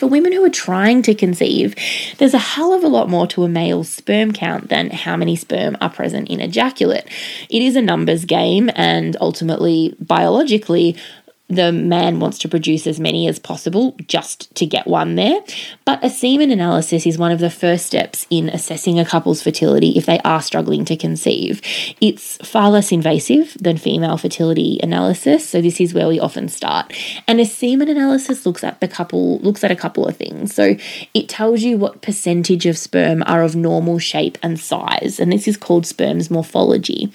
For 0.00 0.06
women 0.06 0.32
who 0.32 0.42
are 0.42 0.48
trying 0.48 1.02
to 1.02 1.14
conceive, 1.14 1.74
there's 2.16 2.32
a 2.32 2.38
hell 2.38 2.72
of 2.72 2.82
a 2.82 2.88
lot 2.88 3.10
more 3.10 3.26
to 3.26 3.44
a 3.44 3.50
male's 3.50 3.90
sperm 3.90 4.32
count 4.32 4.70
than 4.70 4.88
how 4.88 5.14
many 5.14 5.36
sperm 5.36 5.76
are 5.78 5.90
present 5.90 6.30
in 6.30 6.40
ejaculate. 6.40 7.04
It 7.50 7.60
is 7.60 7.76
a 7.76 7.82
numbers 7.82 8.24
game, 8.24 8.70
and 8.74 9.14
ultimately, 9.20 9.94
biologically, 10.00 10.96
the 11.50 11.72
man 11.72 12.20
wants 12.20 12.38
to 12.38 12.48
produce 12.48 12.86
as 12.86 13.00
many 13.00 13.26
as 13.26 13.38
possible 13.38 13.96
just 14.06 14.54
to 14.54 14.64
get 14.64 14.86
one 14.86 15.16
there. 15.16 15.40
But 15.84 16.02
a 16.04 16.08
semen 16.08 16.50
analysis 16.50 17.06
is 17.06 17.18
one 17.18 17.32
of 17.32 17.40
the 17.40 17.50
first 17.50 17.86
steps 17.86 18.26
in 18.30 18.48
assessing 18.48 18.98
a 18.98 19.04
couple's 19.04 19.42
fertility 19.42 19.90
if 19.96 20.06
they 20.06 20.20
are 20.20 20.40
struggling 20.40 20.84
to 20.86 20.96
conceive. 20.96 21.60
It's 22.00 22.36
far 22.46 22.70
less 22.70 22.92
invasive 22.92 23.56
than 23.60 23.76
female 23.76 24.16
fertility 24.16 24.78
analysis, 24.82 25.48
so 25.48 25.60
this 25.60 25.80
is 25.80 25.92
where 25.92 26.08
we 26.08 26.20
often 26.20 26.48
start. 26.48 26.94
And 27.26 27.40
a 27.40 27.44
semen 27.44 27.88
analysis 27.88 28.46
looks 28.46 28.62
at 28.62 28.80
the 28.80 28.88
couple 28.88 29.38
looks 29.40 29.64
at 29.64 29.72
a 29.72 29.76
couple 29.76 30.06
of 30.06 30.16
things. 30.16 30.54
So 30.54 30.76
it 31.14 31.28
tells 31.28 31.62
you 31.62 31.76
what 31.76 32.02
percentage 32.02 32.66
of 32.66 32.78
sperm 32.78 33.24
are 33.26 33.42
of 33.42 33.56
normal 33.56 33.98
shape 33.98 34.38
and 34.42 34.58
size, 34.58 35.18
and 35.18 35.32
this 35.32 35.48
is 35.48 35.56
called 35.56 35.86
sperm's 35.86 36.30
morphology. 36.30 37.12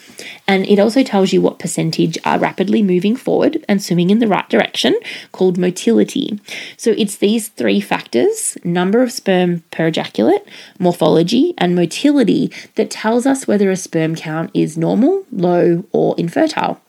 And 0.47 0.65
it 0.65 0.79
also 0.79 1.03
tells 1.03 1.31
you 1.31 1.41
what 1.41 1.59
percentage 1.59 2.17
are 2.25 2.37
rapidly 2.37 2.83
moving 2.83 3.15
forward 3.15 3.63
and 3.69 3.81
swimming 3.81 4.09
in 4.09 4.19
the 4.19 4.24
right 4.27 4.47
direction, 4.49 4.95
called 5.31 5.57
motility. 5.57 6.39
So 6.77 6.91
it's 6.97 7.17
these 7.17 7.49
three 7.49 7.81
factors 7.81 8.57
number 8.63 9.01
of 9.01 9.11
sperm 9.11 9.63
per 9.71 9.87
ejaculate, 9.87 10.45
morphology, 10.79 11.53
and 11.57 11.75
motility 11.75 12.51
that 12.75 12.91
tells 12.91 13.25
us 13.25 13.47
whether 13.47 13.71
a 13.71 13.75
sperm 13.75 14.15
count 14.15 14.51
is 14.53 14.77
normal, 14.77 15.25
low, 15.31 15.85
or 15.91 16.15
infertile. 16.17 16.81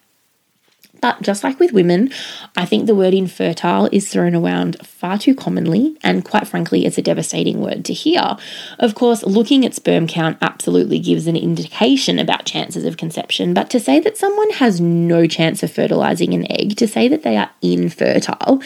But 1.00 1.23
just 1.23 1.45
like 1.45 1.59
with 1.59 1.73
women, 1.73 2.11
I 2.57 2.65
think 2.65 2.87
the 2.87 2.95
word 2.95 3.15
infertile 3.15 3.88
is 3.93 4.09
thrown 4.09 4.35
around 4.35 4.85
far 4.87 5.19
too 5.19 5.35
commonly, 5.35 5.97
and 6.03 6.25
quite 6.25 6.49
frankly, 6.49 6.87
it's 6.87 6.99
a 6.99 7.03
devastating 7.03 7.61
word 7.61 7.85
to 7.87 7.93
hear. 7.93 8.37
Of 8.79 8.95
course, 8.95 9.23
looking 9.23 9.65
at 9.65 9.75
sperm 9.75 10.07
count 10.07 10.38
absolutely 10.41 10.99
gives 10.99 11.26
an 11.26 11.37
indication 11.37 12.19
about 12.19 12.45
chances 12.45 12.85
of 12.85 12.97
conception, 12.97 13.55
but 13.55 13.71
to 13.71 13.81
say 13.81 14.00
that 14.00 14.17
someone 14.17 14.50
has 14.50 14.81
no 14.81 15.26
chance 15.26 15.62
of 15.62 15.73
fertilizing 15.73 16.35
an 16.35 16.50
egg, 16.50 16.76
to 16.76 16.88
say 16.88 17.09
that 17.09 17.23
they 17.23 17.37
are 17.37 17.50
infertile, 17.62 18.61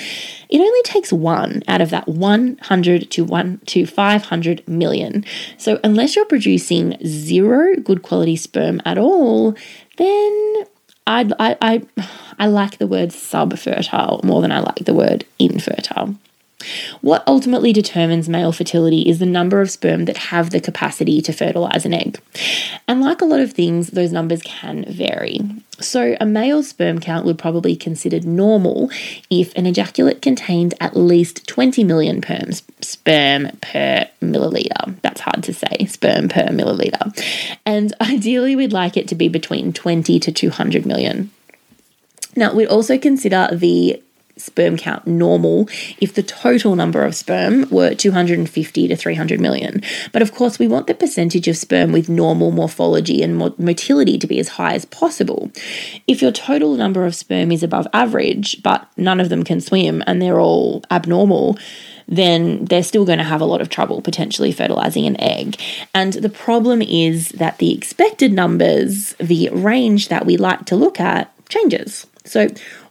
it 0.49 0.61
only 0.61 0.83
takes 0.83 1.13
one 1.13 1.63
out 1.69 1.81
of 1.81 1.91
that 1.91 2.09
100 2.09 3.11
to 3.11 3.25
1 3.25 3.61
to 3.67 3.87
500 3.87 4.69
million. 4.69 5.25
So 5.57 5.79
unless 5.85 6.17
you're 6.17 6.25
producing 6.27 6.97
zero 7.05 7.77
good 7.77 8.03
quality 8.03 8.37
sperm 8.37 8.81
at 8.85 8.99
all, 8.99 9.55
then 9.97 10.65
I, 11.11 11.57
I, 11.61 11.83
I, 12.39 12.47
like 12.47 12.79
the 12.79 12.87
word 12.87 13.09
subfertile 13.09 14.23
more 14.23 14.41
than 14.41 14.53
I 14.53 14.61
like 14.61 14.85
the 14.85 14.95
word 14.95 15.25
infertile. 15.41 16.15
What 17.01 17.25
ultimately 17.27 17.73
determines 17.73 18.29
male 18.29 18.53
fertility 18.53 19.09
is 19.09 19.19
the 19.19 19.27
number 19.27 19.61
of 19.61 19.71
sperm 19.71 20.05
that 20.05 20.17
have 20.17 20.51
the 20.51 20.61
capacity 20.61 21.21
to 21.23 21.33
fertilize 21.33 21.85
an 21.85 21.95
egg. 21.95 22.21
And 22.87 23.01
like 23.01 23.21
a 23.21 23.25
lot 23.25 23.41
of 23.41 23.53
things, 23.53 23.89
those 23.89 24.13
numbers 24.13 24.43
can 24.43 24.85
vary. 24.85 25.41
So, 25.81 26.17
a 26.21 26.27
male 26.27 26.63
sperm 26.63 27.01
count 27.01 27.25
would 27.25 27.39
probably 27.39 27.73
be 27.73 27.77
considered 27.77 28.25
normal 28.25 28.91
if 29.31 29.55
an 29.55 29.67
ejaculate 29.67 30.23
contained 30.23 30.75
at 30.81 30.97
least 30.97 31.47
20 31.47 31.85
million 31.85 32.21
perms, 32.21 32.63
sperm 32.81 33.49
per 33.61 34.09
milliliter. 34.21 35.01
That's 35.03 35.21
hard 35.21 35.43
to 35.45 35.55
say, 35.55 35.87
sperm 35.87 36.29
per 36.29 36.49
milliliter. 36.49 37.17
And 37.65 37.95
ideally, 38.01 38.57
we'd 38.57 38.73
like 38.73 38.97
it 38.97 39.09
to 39.09 39.15
be 39.15 39.29
between 39.29 39.73
20 39.73 40.19
to 40.21 40.33
200 40.33 40.87
million. 40.87 41.31
Now, 42.37 42.55
we'd 42.55 42.67
also 42.67 42.99
consider 42.99 43.49
the 43.53 44.03
sperm 44.41 44.77
count 44.77 45.07
normal 45.07 45.69
if 46.01 46.15
the 46.15 46.23
total 46.23 46.77
number 46.77 47.05
of 47.05 47.15
sperm 47.15 47.69
were 47.71 47.95
250 47.95 48.89
to 48.89 48.97
300 48.97 49.41
million. 49.41 49.83
But 50.13 50.23
of 50.23 50.35
course, 50.35 50.59
we 50.59 50.69
want 50.69 50.87
the 50.87 50.95
percentage 50.95 51.49
of 51.49 51.57
sperm 51.57 51.93
with 51.93 52.09
normal 52.09 52.51
morphology 52.51 53.23
and 53.23 53.37
motility 53.37 54.19
to 54.19 54.27
be 54.27 54.39
as 54.39 54.49
high 54.49 54.75
as 54.75 54.85
possible. 54.85 55.51
If 56.07 56.23
your 56.23 56.33
total 56.33 56.75
number 56.75 57.07
of 57.07 57.15
sperm 57.15 57.53
is 57.53 57.63
above 57.63 57.87
average, 57.93 58.63
but 58.63 58.89
none 58.97 59.21
of 59.21 59.29
them 59.29 59.45
can 59.45 59.61
swim 59.61 60.03
and 60.07 60.21
they're 60.21 60.41
all 60.41 60.83
abnormal, 60.91 61.59
then 62.11 62.65
they're 62.65 62.83
still 62.83 63.05
going 63.05 63.19
to 63.19 63.25
have 63.25 63.41
a 63.41 63.47
lot 63.47 63.61
of 63.61 63.69
trouble 63.69 64.03
potentially 64.03 64.53
fertilizing 64.53 65.07
an 65.07 65.19
egg. 65.21 65.57
And 65.95 66.15
the 66.15 66.29
problem 66.29 66.83
is 66.83 67.31
that 67.31 67.59
the 67.59 67.73
expected 67.73 68.33
numbers, 68.33 69.15
the 69.19 69.49
range 69.51 70.09
that 70.09 70.27
we 70.27 70.37
like 70.37 70.67
to 70.67 70.77
look 70.77 71.01
at, 71.01 71.33
changes. 71.49 72.07
So, 72.25 72.49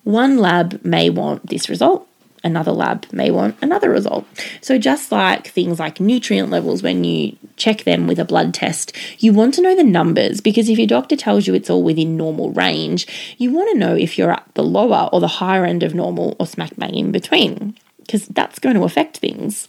one 0.09 0.39
lab 0.39 0.83
may 0.83 1.11
want 1.11 1.47
this 1.47 1.69
result, 1.69 2.07
another 2.43 2.71
lab 2.71 3.05
may 3.11 3.29
want 3.29 3.55
another 3.61 3.91
result. 3.91 4.25
So, 4.59 4.79
just 4.79 5.11
like 5.11 5.47
things 5.47 5.77
like 5.77 5.99
nutrient 5.99 6.49
levels, 6.49 6.81
when 6.81 7.03
you 7.03 7.37
check 7.57 7.83
them 7.83 8.07
with 8.07 8.17
a 8.17 8.25
blood 8.25 8.51
test, 8.51 8.91
you 9.19 9.33
want 9.33 9.53
to 9.53 9.61
know 9.61 9.75
the 9.75 9.83
numbers 9.83 10.41
because 10.41 10.67
if 10.67 10.79
your 10.79 10.87
doctor 10.87 11.15
tells 11.15 11.45
you 11.45 11.53
it's 11.53 11.69
all 11.69 11.83
within 11.83 12.17
normal 12.17 12.51
range, 12.51 13.05
you 13.37 13.51
want 13.51 13.69
to 13.71 13.77
know 13.77 13.95
if 13.95 14.17
you're 14.17 14.31
at 14.31 14.47
the 14.55 14.63
lower 14.63 15.09
or 15.13 15.19
the 15.19 15.27
higher 15.27 15.63
end 15.63 15.83
of 15.83 15.93
normal 15.93 16.35
or 16.39 16.47
smack 16.47 16.75
bang 16.75 16.95
in 16.95 17.11
between 17.11 17.77
because 17.99 18.25
that's 18.29 18.57
going 18.57 18.75
to 18.75 18.83
affect 18.83 19.17
things. 19.17 19.67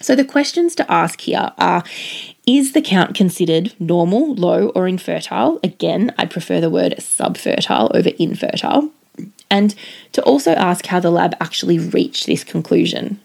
So, 0.00 0.14
the 0.14 0.24
questions 0.24 0.76
to 0.76 0.88
ask 0.88 1.20
here 1.22 1.50
are 1.58 1.82
Is 2.46 2.72
the 2.72 2.82
count 2.82 3.16
considered 3.16 3.74
normal, 3.80 4.36
low, 4.36 4.68
or 4.76 4.86
infertile? 4.86 5.58
Again, 5.64 6.14
I 6.16 6.26
prefer 6.26 6.60
the 6.60 6.70
word 6.70 6.94
subfertile 6.98 7.90
over 7.96 8.10
infertile 8.18 8.92
and 9.52 9.74
to 10.12 10.22
also 10.22 10.52
ask 10.52 10.86
how 10.86 10.98
the 10.98 11.10
lab 11.10 11.36
actually 11.38 11.78
reached 11.78 12.26
this 12.26 12.42
conclusion. 12.42 13.20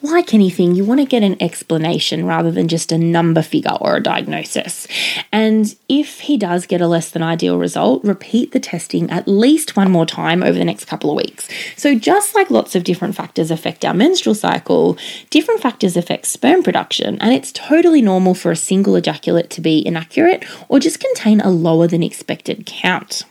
Like 0.00 0.32
anything, 0.32 0.76
you 0.76 0.84
want 0.84 1.00
to 1.00 1.06
get 1.06 1.24
an 1.24 1.36
explanation 1.42 2.24
rather 2.24 2.52
than 2.52 2.68
just 2.68 2.92
a 2.92 2.98
number 2.98 3.42
figure 3.42 3.76
or 3.80 3.96
a 3.96 4.02
diagnosis. 4.02 4.86
And 5.32 5.74
if 5.88 6.20
he 6.20 6.38
does 6.38 6.66
get 6.66 6.80
a 6.80 6.86
less 6.86 7.10
than 7.10 7.22
ideal 7.22 7.58
result, 7.58 8.04
repeat 8.04 8.52
the 8.52 8.60
testing 8.60 9.10
at 9.10 9.26
least 9.26 9.76
one 9.76 9.90
more 9.90 10.06
time 10.06 10.44
over 10.44 10.56
the 10.56 10.64
next 10.64 10.84
couple 10.84 11.10
of 11.10 11.16
weeks. 11.16 11.48
So, 11.76 11.96
just 11.96 12.36
like 12.36 12.48
lots 12.48 12.76
of 12.76 12.84
different 12.84 13.16
factors 13.16 13.50
affect 13.50 13.84
our 13.84 13.92
menstrual 13.92 14.36
cycle, 14.36 14.96
different 15.30 15.60
factors 15.60 15.96
affect 15.96 16.26
sperm 16.26 16.62
production, 16.62 17.18
and 17.20 17.34
it's 17.34 17.50
totally 17.50 18.00
normal 18.00 18.34
for 18.34 18.52
a 18.52 18.56
single 18.56 18.94
ejaculate 18.94 19.50
to 19.50 19.60
be 19.60 19.84
inaccurate 19.84 20.44
or 20.68 20.78
just 20.78 21.00
contain 21.00 21.40
a 21.40 21.50
lower 21.50 21.88
than 21.88 22.04
expected 22.04 22.64
count. 22.66 23.24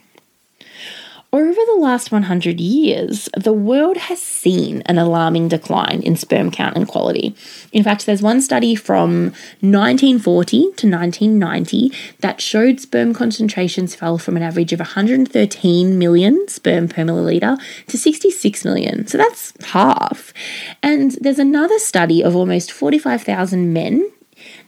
Over 1.38 1.62
the 1.68 1.78
last 1.78 2.12
100 2.12 2.60
years, 2.60 3.30
the 3.38 3.54
world 3.54 3.96
has 3.98 4.20
seen 4.20 4.82
an 4.88 4.98
alarming 4.98 5.50
decline 5.50 6.02
in 6.02 6.16
sperm 6.16 6.50
count 6.50 6.76
and 6.76 6.88
quality. 6.88 7.36
In 7.72 7.84
fact, 7.84 8.08
there's 8.08 8.24
one 8.24 8.42
study 8.42 8.74
from 8.74 9.26
1940 9.62 10.58
to 10.58 10.90
1990 10.90 11.92
that 12.22 12.42
showed 12.42 12.80
sperm 12.80 13.14
concentrations 13.14 13.94
fell 13.94 14.18
from 14.18 14.36
an 14.36 14.42
average 14.42 14.74
of 14.74 14.80
113 14.80 16.00
million 16.00 16.48
sperm 16.48 16.88
per 16.88 17.04
milliliter 17.04 17.60
to 17.86 18.00
66 18.00 18.66
million. 18.66 19.06
So 19.06 19.20
that's 19.20 19.54
half. 19.64 20.34
And 20.82 21.12
there's 21.22 21.38
another 21.38 21.78
study 21.78 22.24
of 22.24 22.36
almost 22.36 22.72
45,000 22.72 23.72
men 23.72 24.12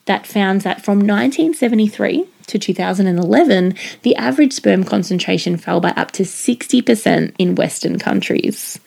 that 0.05 0.27
found 0.27 0.61
that 0.61 0.85
from 0.85 0.99
1973 0.99 2.27
to 2.49 2.59
2011, 2.59 3.75
the 4.01 4.15
average 4.15 4.53
sperm 4.53 4.83
concentration 4.83 5.57
fell 5.57 5.79
by 5.79 5.91
up 5.91 6.11
to 6.11 6.23
60% 6.23 7.33
in 7.37 7.55
Western 7.55 7.97
countries. 7.97 8.79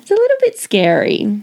It's 0.00 0.10
a 0.10 0.14
little 0.14 0.36
bit 0.40 0.58
scary. 0.58 1.42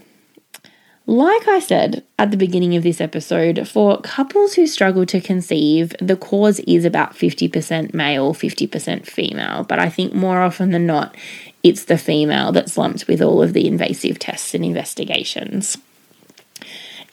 Like 1.06 1.48
I 1.50 1.60
said 1.60 2.04
at 2.18 2.32
the 2.32 2.38
beginning 2.38 2.78
of 2.78 2.84
this 2.84 3.02
episode, 3.02 3.68
for 3.68 4.00
couples 4.02 4.54
who 4.54 4.66
struggle 4.66 5.06
to 5.08 5.20
conceive, 5.20 5.94
the 6.00 6.16
cause 6.16 6.62
is 6.62 6.86
about 6.86 7.14
50% 7.14 7.94
male, 7.94 8.34
50% 8.34 9.06
female. 9.06 9.66
But 9.66 9.80
I 9.80 9.90
think 9.90 10.14
more 10.14 10.42
often 10.42 10.72
than 10.72 10.86
not, 10.86 11.16
it's 11.62 11.86
the 11.86 11.98
female 11.98 12.54
that's 12.54 12.78
lumped 12.78 13.08
with 13.08 13.22
all 13.22 13.42
of 13.42 13.52
the 13.52 13.68
invasive 13.68 14.18
tests 14.18 14.54
and 14.54 14.64
investigations. 14.64 15.78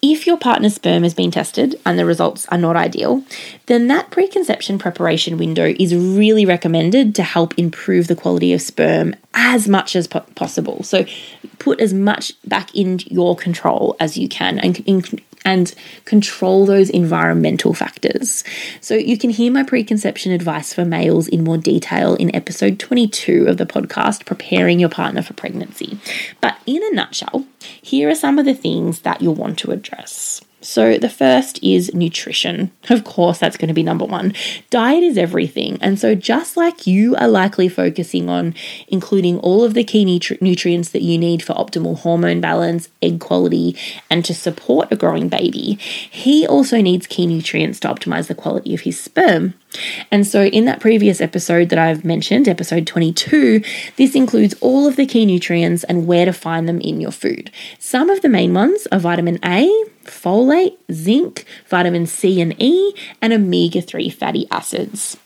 If 0.02 0.26
your 0.26 0.38
partner's 0.38 0.74
sperm 0.74 1.02
has 1.02 1.12
been 1.12 1.30
tested 1.30 1.78
and 1.84 1.98
the 1.98 2.06
results 2.06 2.46
are 2.46 2.56
not 2.56 2.74
ideal, 2.74 3.22
then 3.66 3.88
that 3.88 4.10
preconception 4.10 4.78
preparation 4.78 5.36
window 5.36 5.74
is 5.78 5.94
really 5.94 6.46
recommended 6.46 7.14
to 7.16 7.22
help 7.22 7.58
improve 7.58 8.06
the 8.06 8.16
quality 8.16 8.54
of 8.54 8.62
sperm 8.62 9.14
as 9.34 9.68
much 9.68 9.94
as 9.94 10.06
po- 10.06 10.20
possible. 10.34 10.82
So 10.82 11.04
put 11.58 11.80
as 11.80 11.92
much 11.92 12.32
back 12.48 12.74
in 12.74 13.00
your 13.06 13.36
control 13.36 13.96
as 14.00 14.16
you 14.16 14.28
can 14.28 14.58
and 14.58 14.78
in, 14.80 15.02
and 15.44 15.74
control 16.04 16.66
those 16.66 16.90
environmental 16.90 17.74
factors. 17.74 18.44
So 18.80 18.94
you 18.94 19.18
can 19.18 19.30
hear 19.30 19.50
my 19.50 19.62
preconception 19.62 20.32
advice 20.32 20.72
for 20.72 20.84
males 20.84 21.28
in 21.28 21.44
more 21.44 21.58
detail 21.58 22.14
in 22.14 22.34
episode 22.34 22.78
22 22.78 23.46
of 23.46 23.56
the 23.56 23.66
podcast, 23.66 24.26
Preparing 24.26 24.80
Your 24.80 24.88
Partner 24.88 25.22
for 25.22 25.34
Pregnancy. 25.34 25.98
But 26.40 26.58
in 26.66 26.82
a 26.82 26.94
nutshell, 26.94 27.46
here 27.60 28.08
are 28.08 28.14
some 28.14 28.38
of 28.38 28.44
the 28.44 28.54
things 28.54 29.00
that 29.00 29.22
you'll 29.22 29.34
want 29.34 29.58
to 29.60 29.70
address. 29.70 30.42
So, 30.62 30.98
the 30.98 31.08
first 31.08 31.58
is 31.62 31.94
nutrition. 31.94 32.70
Of 32.90 33.04
course, 33.04 33.38
that's 33.38 33.56
going 33.56 33.68
to 33.68 33.74
be 33.74 33.82
number 33.82 34.04
one. 34.04 34.34
Diet 34.68 35.02
is 35.02 35.16
everything. 35.16 35.78
And 35.80 35.98
so, 35.98 36.14
just 36.14 36.56
like 36.56 36.86
you 36.86 37.16
are 37.16 37.28
likely 37.28 37.68
focusing 37.68 38.28
on 38.28 38.54
including 38.88 39.38
all 39.38 39.64
of 39.64 39.72
the 39.72 39.84
key 39.84 40.04
nutri- 40.04 40.40
nutrients 40.42 40.90
that 40.90 41.02
you 41.02 41.16
need 41.16 41.42
for 41.42 41.54
optimal 41.54 41.98
hormone 42.00 42.42
balance, 42.42 42.90
egg 43.00 43.20
quality, 43.20 43.74
and 44.10 44.22
to 44.26 44.34
support 44.34 44.92
a 44.92 44.96
growing 44.96 45.28
baby, 45.28 45.78
he 46.10 46.46
also 46.46 46.82
needs 46.82 47.06
key 47.06 47.26
nutrients 47.26 47.80
to 47.80 47.88
optimize 47.88 48.26
the 48.26 48.34
quality 48.34 48.74
of 48.74 48.80
his 48.80 49.00
sperm. 49.00 49.54
And 50.10 50.26
so, 50.26 50.44
in 50.44 50.66
that 50.66 50.80
previous 50.80 51.20
episode 51.20 51.70
that 51.70 51.78
I've 51.78 52.04
mentioned, 52.04 52.48
episode 52.48 52.86
22, 52.86 53.62
this 53.96 54.14
includes 54.14 54.54
all 54.60 54.86
of 54.86 54.96
the 54.96 55.06
key 55.06 55.24
nutrients 55.24 55.84
and 55.84 56.06
where 56.06 56.26
to 56.26 56.32
find 56.32 56.68
them 56.68 56.80
in 56.80 57.00
your 57.00 57.12
food. 57.12 57.50
Some 57.78 58.10
of 58.10 58.20
the 58.20 58.28
main 58.28 58.52
ones 58.52 58.86
are 58.92 58.98
vitamin 58.98 59.38
A, 59.44 59.68
folate, 60.22 60.76
zinc, 60.92 61.44
vitamin 61.68 62.06
C 62.06 62.40
and 62.40 62.54
E, 62.60 62.94
and 63.20 63.32
omega 63.32 63.80
3 63.80 64.10
fatty 64.10 64.46
acids. 64.50 65.16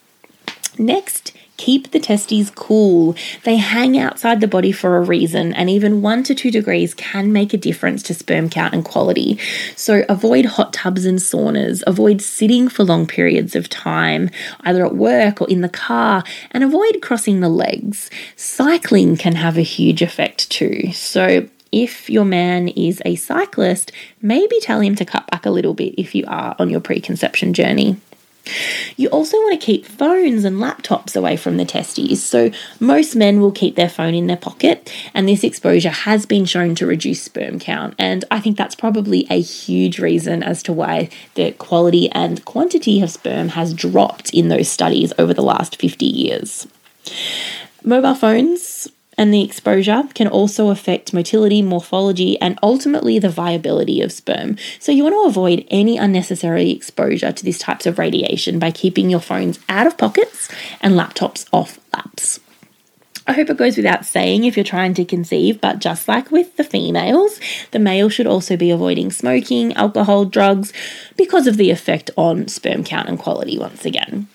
Next 0.79 1.33
Keep 1.57 1.93
the 1.93 2.01
testes 2.01 2.51
cool. 2.51 3.15
They 3.45 3.57
hang 3.57 3.97
outside 3.97 4.41
the 4.41 4.49
body 4.49 4.73
for 4.73 4.97
a 4.97 5.01
reason, 5.01 5.55
and 5.55 5.71
even 5.71 6.03
one 6.03 6.25
to 6.25 6.35
two 6.35 6.51
degrees 6.51 6.95
can 6.95 7.33
make 7.33 7.55
a 7.55 7.59
difference 7.59 8.03
to 8.05 8.15
sperm 8.15 8.51
count 8.51 8.75
and 8.75 8.85
quality. 8.85 9.39
So 9.77 10.05
avoid 10.09 10.47
hot 10.47 10.73
tubs 10.73 11.05
and 11.05 11.21
saunas, 11.21 11.83
avoid 11.87 12.21
sitting 12.21 12.69
for 12.69 12.83
long 12.83 13.07
periods 13.07 13.55
of 13.55 13.69
time, 13.69 14.31
either 14.61 14.85
at 14.85 14.97
work 14.97 15.41
or 15.41 15.49
in 15.49 15.61
the 15.61 15.69
car, 15.69 16.25
and 16.51 16.65
avoid 16.65 17.01
crossing 17.01 17.39
the 17.39 17.49
legs. 17.49 18.11
Cycling 18.35 19.17
can 19.17 19.37
have 19.37 19.57
a 19.57 19.63
huge 19.63 20.03
effect 20.03 20.51
too. 20.51 20.93
So 20.93 21.49
if 21.75 22.09
your 22.09 22.25
man 22.25 22.69
is 22.69 23.03
a 23.05 23.17
cyclist, 23.17 23.91
maybe 24.23 24.61
tell 24.61 24.81
him 24.81 24.95
to 24.95 25.05
cut 25.05 25.27
back 25.27 25.45
a 25.45 25.51
little 25.51 25.75
bit 25.75 25.95
if 25.99 26.15
you 26.15 26.25
are 26.29 26.55
on 26.61 26.71
your 26.71 26.81
preconception 26.81 27.53
journey. 27.53 27.97
You 28.97 29.09
also 29.09 29.39
want 29.39 29.59
to 29.59 29.67
keep 29.67 29.87
phones 29.87 30.45
and 30.45 30.59
laptops 30.59 31.17
away 31.17 31.37
from 31.37 31.57
the 31.57 31.65
testes. 31.65 32.23
So, 32.23 32.51
most 32.79 33.17
men 33.17 33.41
will 33.41 33.51
keep 33.51 33.75
their 33.75 33.89
phone 33.89 34.15
in 34.15 34.27
their 34.27 34.37
pocket, 34.37 34.93
and 35.15 35.27
this 35.27 35.43
exposure 35.43 35.91
has 35.91 36.27
been 36.27 36.45
shown 36.45 36.75
to 36.77 36.87
reduce 36.87 37.23
sperm 37.23 37.59
count. 37.59 37.95
And 37.99 38.25
I 38.31 38.41
think 38.41 38.57
that's 38.57 38.75
probably 38.75 39.27
a 39.31 39.41
huge 39.41 39.99
reason 39.99 40.43
as 40.43 40.63
to 40.65 40.73
why 40.73 41.09
the 41.35 41.53
quality 41.53 42.11
and 42.13 42.45
quantity 42.45 43.01
of 43.01 43.11
sperm 43.11 43.49
has 43.49 43.73
dropped 43.73 44.33
in 44.35 44.49
those 44.49 44.69
studies 44.69 45.13
over 45.19 45.33
the 45.33 45.43
last 45.43 45.81
50 45.81 46.05
years. 46.05 46.69
Mobile 47.83 48.15
phones 48.15 48.89
and 49.17 49.33
the 49.33 49.43
exposure 49.43 50.05
can 50.15 50.29
also 50.29 50.71
affect 50.71 51.15
motility, 51.15 51.63
morphology, 51.63 52.41
and 52.41 52.59
ultimately 52.63 53.19
the 53.19 53.29
viability 53.29 54.01
of 54.01 54.13
sperm. 54.13 54.57
So, 54.79 54.93
you 54.93 55.05
want 55.05 55.15
to 55.15 55.29
avoid 55.29 55.67
any 55.71 55.97
unnecessary 55.97 56.71
exposure 56.71 57.33
to 57.33 57.45
these 57.45 57.59
types 57.59 57.87
of 57.87 57.99
radiation 57.99 58.59
by 58.59 58.71
keeping 58.71 59.11
your 59.11 59.21
phones 59.21 59.59
out 59.69 59.87
of 59.87 59.99
pockets 59.99 60.49
and 60.81 60.95
laptops 60.95 61.47
off 61.53 61.79
laps. 61.93 62.41
I 63.27 63.33
hope 63.33 63.49
it 63.49 63.57
goes 63.57 63.79
without 63.79 64.05
saying 64.05 64.45
if 64.45 64.55
you're 64.57 64.65
trying 64.65 64.93
to 64.95 65.05
conceive, 65.05 65.61
but 65.61 65.79
just 65.79 66.09
like 66.09 66.31
with 66.31 66.57
the 66.57 66.65
females, 66.65 67.41
the 67.71 67.79
male 67.79 68.11
should 68.11 68.27
also 68.27 68.55
be 68.57 68.71
avoiding 68.71 69.11
smoking, 69.11 69.73
alcohol, 69.75 70.27
drugs, 70.27 70.75
because 71.17 71.47
of 71.47 71.57
the 71.57 71.71
effect 71.71 72.11
on 72.17 72.49
sperm 72.49 72.85
count 72.85 73.09
and 73.09 73.19
quality 73.19 73.59
once 73.59 73.87
again. 73.87 74.29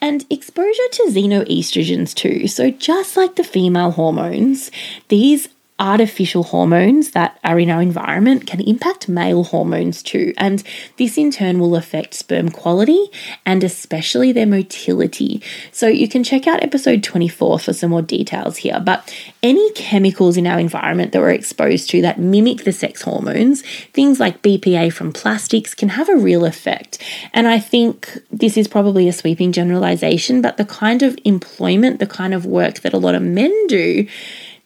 And 0.00 0.24
exposure 0.30 0.88
to 0.92 1.06
xenoestrogens 1.10 2.14
too. 2.14 2.46
So, 2.48 2.70
just 2.70 3.16
like 3.16 3.36
the 3.36 3.44
female 3.44 3.92
hormones, 3.92 4.70
these 5.08 5.48
artificial 5.84 6.44
hormones 6.44 7.10
that 7.10 7.38
are 7.44 7.60
in 7.60 7.68
our 7.68 7.82
environment 7.82 8.46
can 8.46 8.58
impact 8.62 9.06
male 9.06 9.44
hormones 9.44 10.02
too, 10.02 10.32
and 10.38 10.62
this 10.96 11.18
in 11.18 11.30
turn 11.30 11.58
will 11.58 11.76
affect 11.76 12.14
sperm 12.14 12.48
quality 12.48 13.10
and 13.44 13.62
especially 13.62 14.32
their 14.32 14.46
motility. 14.46 15.42
So, 15.72 15.86
you 15.86 16.08
can 16.08 16.24
check 16.24 16.46
out 16.46 16.64
episode 16.64 17.02
24 17.02 17.58
for 17.58 17.72
some 17.74 17.90
more 17.90 18.00
details 18.00 18.56
here. 18.56 18.80
But 18.80 19.14
any 19.42 19.70
chemicals 19.72 20.38
in 20.38 20.46
our 20.46 20.58
environment 20.58 21.12
that 21.12 21.20
we're 21.20 21.30
exposed 21.30 21.90
to 21.90 22.00
that 22.00 22.18
mimic 22.18 22.64
the 22.64 22.72
sex 22.72 23.02
hormones, 23.02 23.60
things 23.92 24.18
like 24.18 24.40
BPA 24.40 24.90
from 24.90 25.12
plastics, 25.12 25.74
can 25.74 25.90
have 25.90 26.08
a 26.08 26.16
real 26.16 26.46
effect. 26.46 26.98
And 27.34 27.46
I 27.46 27.58
think 27.58 28.18
this 28.30 28.56
is 28.56 28.68
probably 28.68 29.06
a 29.06 29.12
sweeping 29.12 29.52
generalization, 29.52 30.40
but 30.40 30.56
the 30.56 30.64
kind 30.64 31.02
of 31.02 31.18
employment, 31.26 31.98
the 31.98 32.06
kind 32.06 32.32
of 32.32 32.46
work 32.46 32.80
that 32.80 32.94
a 32.94 32.98
lot 32.98 33.14
of 33.14 33.20
men 33.20 33.66
do 33.66 34.06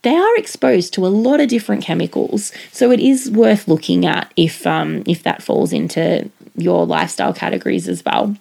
they 0.02 0.17
are 0.17 0.37
exposed 0.37 0.95
to 0.95 1.07
a 1.07 1.09
lot 1.09 1.40
of 1.40 1.49
different 1.49 1.83
chemicals. 1.83 2.52
So 2.73 2.90
it 2.90 3.00
is 3.00 3.31
worth 3.31 3.69
looking 3.69 4.07
at 4.07 4.33
if 4.37 4.67
um, 4.67 5.02
if 5.07 5.23
that 5.25 5.43
falls 5.43 5.73
into 5.73 6.31
your 6.57 6.87
lifestyle 6.87 7.33
categories 7.33 7.88
as 7.88 8.05
well. 8.05 8.37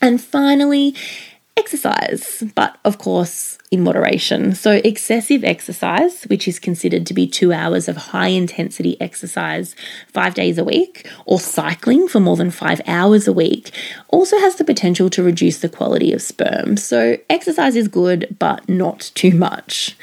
And 0.00 0.20
finally, 0.20 0.94
exercise, 1.56 2.44
but 2.54 2.76
of 2.84 2.98
course 2.98 3.56
in 3.70 3.82
moderation. 3.82 4.54
So, 4.54 4.80
excessive 4.84 5.42
exercise, 5.42 6.24
which 6.24 6.46
is 6.46 6.58
considered 6.58 7.06
to 7.06 7.14
be 7.14 7.26
two 7.26 7.52
hours 7.52 7.88
of 7.88 7.96
high 7.96 8.28
intensity 8.28 9.00
exercise 9.00 9.74
five 10.12 10.34
days 10.34 10.58
a 10.58 10.64
week, 10.64 11.10
or 11.24 11.40
cycling 11.40 12.08
for 12.08 12.20
more 12.20 12.36
than 12.36 12.50
five 12.50 12.80
hours 12.86 13.26
a 13.26 13.32
week, 13.32 13.72
also 14.08 14.38
has 14.38 14.56
the 14.56 14.64
potential 14.64 15.10
to 15.10 15.22
reduce 15.22 15.58
the 15.58 15.68
quality 15.68 16.12
of 16.12 16.22
sperm. 16.22 16.76
So, 16.76 17.16
exercise 17.28 17.74
is 17.74 17.88
good, 17.88 18.36
but 18.38 18.68
not 18.68 19.10
too 19.14 19.32
much. 19.32 19.96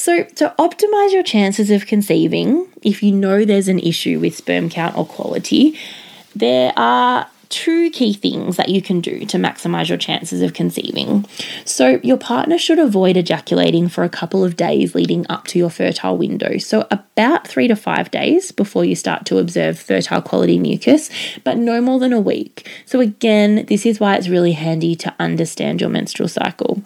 So, 0.00 0.24
to 0.24 0.54
optimize 0.58 1.12
your 1.12 1.22
chances 1.22 1.70
of 1.70 1.84
conceiving, 1.84 2.66
if 2.80 3.02
you 3.02 3.12
know 3.12 3.44
there's 3.44 3.68
an 3.68 3.78
issue 3.78 4.18
with 4.18 4.34
sperm 4.34 4.70
count 4.70 4.96
or 4.96 5.04
quality, 5.04 5.78
there 6.34 6.72
are 6.74 7.28
two 7.50 7.90
key 7.90 8.14
things 8.14 8.56
that 8.56 8.70
you 8.70 8.80
can 8.80 9.02
do 9.02 9.26
to 9.26 9.36
maximize 9.36 9.90
your 9.90 9.98
chances 9.98 10.40
of 10.40 10.54
conceiving. 10.54 11.26
So, 11.66 12.00
your 12.02 12.16
partner 12.16 12.56
should 12.56 12.78
avoid 12.78 13.18
ejaculating 13.18 13.90
for 13.90 14.02
a 14.02 14.08
couple 14.08 14.42
of 14.42 14.56
days 14.56 14.94
leading 14.94 15.26
up 15.28 15.46
to 15.48 15.58
your 15.58 15.68
fertile 15.68 16.16
window. 16.16 16.56
So, 16.56 16.86
about 16.90 17.46
three 17.46 17.68
to 17.68 17.76
five 17.76 18.10
days 18.10 18.52
before 18.52 18.86
you 18.86 18.94
start 18.94 19.26
to 19.26 19.36
observe 19.36 19.78
fertile 19.78 20.22
quality 20.22 20.58
mucus, 20.58 21.10
but 21.44 21.58
no 21.58 21.82
more 21.82 21.98
than 21.98 22.14
a 22.14 22.20
week. 22.20 22.66
So, 22.86 23.00
again, 23.00 23.66
this 23.66 23.84
is 23.84 24.00
why 24.00 24.16
it's 24.16 24.30
really 24.30 24.52
handy 24.52 24.94
to 24.94 25.14
understand 25.18 25.82
your 25.82 25.90
menstrual 25.90 26.30
cycle. 26.30 26.82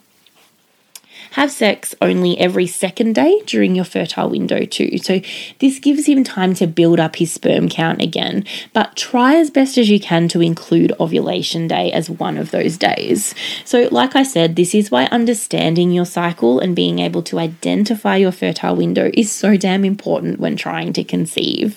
Have 1.34 1.50
sex 1.50 1.96
only 2.00 2.38
every 2.38 2.68
second 2.68 3.16
day 3.16 3.42
during 3.44 3.74
your 3.74 3.84
fertile 3.84 4.30
window, 4.30 4.64
too. 4.64 4.98
So, 4.98 5.20
this 5.58 5.80
gives 5.80 6.06
him 6.06 6.22
time 6.22 6.54
to 6.54 6.68
build 6.68 7.00
up 7.00 7.16
his 7.16 7.32
sperm 7.32 7.68
count 7.68 8.00
again, 8.00 8.44
but 8.72 8.94
try 8.94 9.34
as 9.34 9.50
best 9.50 9.76
as 9.76 9.90
you 9.90 9.98
can 9.98 10.28
to 10.28 10.40
include 10.40 10.92
ovulation 11.00 11.66
day 11.66 11.90
as 11.90 12.08
one 12.08 12.38
of 12.38 12.52
those 12.52 12.78
days. 12.78 13.34
So, 13.64 13.88
like 13.90 14.14
I 14.14 14.22
said, 14.22 14.54
this 14.54 14.76
is 14.76 14.92
why 14.92 15.06
understanding 15.06 15.90
your 15.90 16.04
cycle 16.04 16.60
and 16.60 16.76
being 16.76 17.00
able 17.00 17.24
to 17.24 17.40
identify 17.40 18.14
your 18.14 18.30
fertile 18.30 18.76
window 18.76 19.10
is 19.12 19.32
so 19.32 19.56
damn 19.56 19.84
important 19.84 20.38
when 20.38 20.54
trying 20.54 20.92
to 20.92 21.02
conceive. 21.02 21.76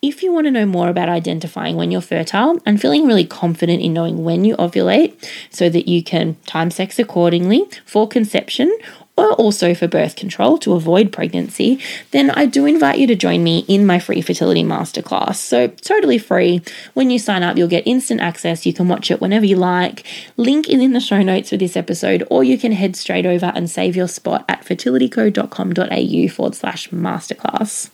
If 0.00 0.22
you 0.22 0.32
want 0.32 0.46
to 0.46 0.52
know 0.52 0.64
more 0.64 0.88
about 0.88 1.08
identifying 1.08 1.74
when 1.74 1.90
you're 1.90 2.02
fertile 2.02 2.62
and 2.64 2.80
feeling 2.80 3.08
really 3.08 3.26
confident 3.26 3.82
in 3.82 3.94
knowing 3.94 4.22
when 4.22 4.44
you 4.44 4.56
ovulate 4.58 5.28
so 5.50 5.68
that 5.68 5.88
you 5.88 6.04
can 6.04 6.36
time 6.46 6.70
sex 6.70 7.00
accordingly 7.00 7.68
for 7.84 8.06
conception 8.06 8.70
or 9.16 9.32
also 9.34 9.74
for 9.74 9.86
birth 9.86 10.16
control 10.16 10.56
to 10.58 10.72
avoid 10.72 11.12
pregnancy, 11.12 11.78
then 12.12 12.30
I 12.30 12.46
do 12.46 12.64
invite 12.64 12.98
you 12.98 13.06
to 13.08 13.14
join 13.14 13.44
me 13.44 13.64
in 13.68 13.86
my 13.86 13.98
free 13.98 14.22
fertility 14.22 14.62
masterclass. 14.62 15.36
So, 15.36 15.68
totally 15.68 16.18
free. 16.18 16.62
When 16.94 17.10
you 17.10 17.18
sign 17.18 17.42
up, 17.42 17.56
you'll 17.56 17.68
get 17.68 17.86
instant 17.86 18.20
access. 18.20 18.64
You 18.64 18.72
can 18.72 18.88
watch 18.88 19.10
it 19.10 19.20
whenever 19.20 19.44
you 19.44 19.56
like. 19.56 20.06
Link 20.36 20.68
is 20.68 20.80
in 20.80 20.92
the 20.92 21.00
show 21.00 21.22
notes 21.22 21.50
for 21.50 21.58
this 21.58 21.76
episode, 21.76 22.26
or 22.30 22.42
you 22.42 22.56
can 22.56 22.72
head 22.72 22.96
straight 22.96 23.26
over 23.26 23.52
and 23.54 23.68
save 23.68 23.96
your 23.96 24.08
spot 24.08 24.44
at 24.48 24.64
fertilityco.com.au 24.64 26.28
forward 26.34 26.54
slash 26.54 26.88
masterclass. 26.88 27.90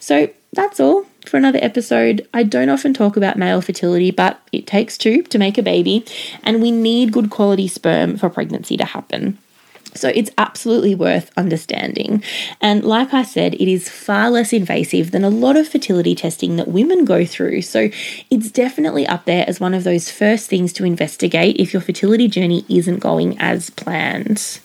So, 0.00 0.30
that's 0.54 0.80
all 0.80 1.04
for 1.26 1.36
another 1.36 1.58
episode. 1.60 2.26
I 2.32 2.42
don't 2.42 2.70
often 2.70 2.94
talk 2.94 3.18
about 3.18 3.36
male 3.36 3.60
fertility, 3.60 4.10
but 4.10 4.40
it 4.50 4.66
takes 4.66 4.96
two 4.96 5.22
to 5.24 5.38
make 5.38 5.58
a 5.58 5.62
baby, 5.62 6.06
and 6.42 6.62
we 6.62 6.70
need 6.70 7.12
good 7.12 7.28
quality 7.28 7.68
sperm 7.68 8.16
for 8.16 8.30
pregnancy 8.30 8.78
to 8.78 8.86
happen. 8.86 9.36
So 9.94 10.12
it's 10.14 10.30
absolutely 10.38 10.94
worth 10.94 11.30
understanding. 11.36 12.22
And 12.60 12.84
like 12.84 13.12
I 13.14 13.22
said, 13.22 13.54
it 13.54 13.68
is 13.68 13.88
far 13.88 14.30
less 14.30 14.52
invasive 14.52 15.10
than 15.10 15.24
a 15.24 15.30
lot 15.30 15.56
of 15.56 15.68
fertility 15.68 16.14
testing 16.14 16.56
that 16.56 16.68
women 16.68 17.04
go 17.04 17.24
through. 17.24 17.62
So 17.62 17.90
it's 18.30 18.50
definitely 18.50 19.06
up 19.06 19.24
there 19.24 19.44
as 19.48 19.60
one 19.60 19.74
of 19.74 19.84
those 19.84 20.10
first 20.10 20.48
things 20.48 20.72
to 20.74 20.84
investigate 20.84 21.56
if 21.56 21.72
your 21.72 21.82
fertility 21.82 22.28
journey 22.28 22.64
isn't 22.68 22.98
going 22.98 23.38
as 23.40 23.70
planned. 23.70 24.60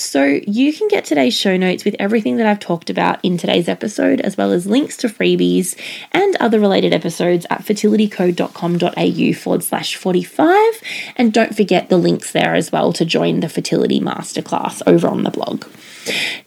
So 0.00 0.24
you 0.24 0.72
can 0.72 0.88
get 0.88 1.04
today's 1.04 1.36
show 1.36 1.56
notes 1.56 1.84
with 1.84 1.94
everything 1.98 2.38
that 2.38 2.46
I've 2.46 2.58
talked 2.58 2.90
about 2.90 3.20
in 3.22 3.36
today's 3.36 3.68
episode, 3.68 4.20
as 4.20 4.36
well 4.36 4.50
as 4.52 4.66
links 4.66 4.96
to 4.98 5.08
freebies 5.08 5.78
and 6.12 6.36
other 6.36 6.58
related 6.58 6.92
episodes 6.94 7.46
at 7.50 7.64
fertilityco.com.au 7.64 9.32
forward 9.34 9.62
slash 9.62 9.96
45. 9.96 10.82
And 11.16 11.32
don't 11.32 11.54
forget 11.54 11.88
the 11.88 11.98
links 11.98 12.32
there 12.32 12.54
as 12.54 12.72
well 12.72 12.92
to 12.94 13.04
join 13.04 13.40
the 13.40 13.48
Fertility 13.48 14.00
Masterclass 14.00 14.82
over 14.86 15.06
on 15.06 15.24
the 15.24 15.30
blog. 15.30 15.66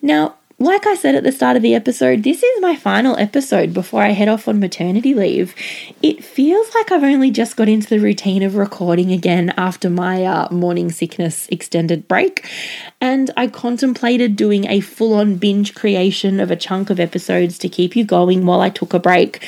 Now, 0.02 0.36
like 0.64 0.88
I 0.88 0.96
said 0.96 1.16
at 1.16 1.24
the 1.24 1.32
start 1.32 1.58
of 1.58 1.62
the 1.62 1.76
episode, 1.76 2.24
this 2.24 2.42
is 2.42 2.62
my 2.62 2.76
final 2.76 3.18
episode 3.18 3.74
before 3.74 4.02
I 4.02 4.12
head 4.12 4.30
off 4.30 4.48
on 4.48 4.62
maternity 4.62 5.14
leave. 5.14 5.54
It 6.02 6.24
feels 6.24 6.74
like 6.74 6.92
I've 6.92 7.04
only 7.04 7.32
just 7.32 7.58
got 7.58 7.68
into 7.68 7.90
the 7.90 8.00
routine 8.00 8.44
of 8.44 8.56
recording 8.56 9.12
again 9.12 9.54
after 9.58 9.90
my 9.90 10.24
uh, 10.24 10.48
morning 10.52 10.90
sickness 10.90 11.50
extended 11.50 12.08
break, 12.08 12.50
and 13.02 13.30
I 13.36 13.48
contemplated 13.48 14.38
doing 14.38 14.66
a 14.70 14.80
full 14.80 15.14
on 15.14 15.36
binge 15.36 15.76
creation 15.76 16.40
of 16.40 16.50
a 16.50 16.56
chunk 16.56 16.90
of 16.90 17.00
episodes 17.00 17.58
to 17.58 17.68
keep 17.68 17.96
you 17.96 18.06
going 18.06 18.46
while 18.46 18.62
I 18.62 18.70
took 18.70 18.94
a 18.94 19.00
break, 19.00 19.46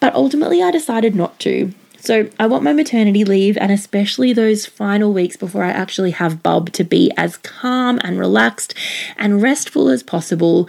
but 0.00 0.14
ultimately 0.14 0.62
I 0.62 0.70
decided 0.70 1.14
not 1.14 1.38
to. 1.40 1.72
So 2.00 2.28
I 2.38 2.46
want 2.46 2.62
my 2.62 2.72
maternity 2.72 3.24
leave 3.24 3.56
and 3.56 3.72
especially 3.72 4.32
those 4.32 4.66
final 4.66 5.12
weeks 5.12 5.36
before 5.36 5.64
I 5.64 5.70
actually 5.70 6.12
have 6.12 6.42
Bub 6.42 6.72
to 6.72 6.84
be 6.84 7.10
as 7.16 7.36
calm 7.38 8.00
and 8.04 8.18
relaxed 8.18 8.74
and 9.16 9.42
restful 9.42 9.88
as 9.88 10.02
possible. 10.02 10.68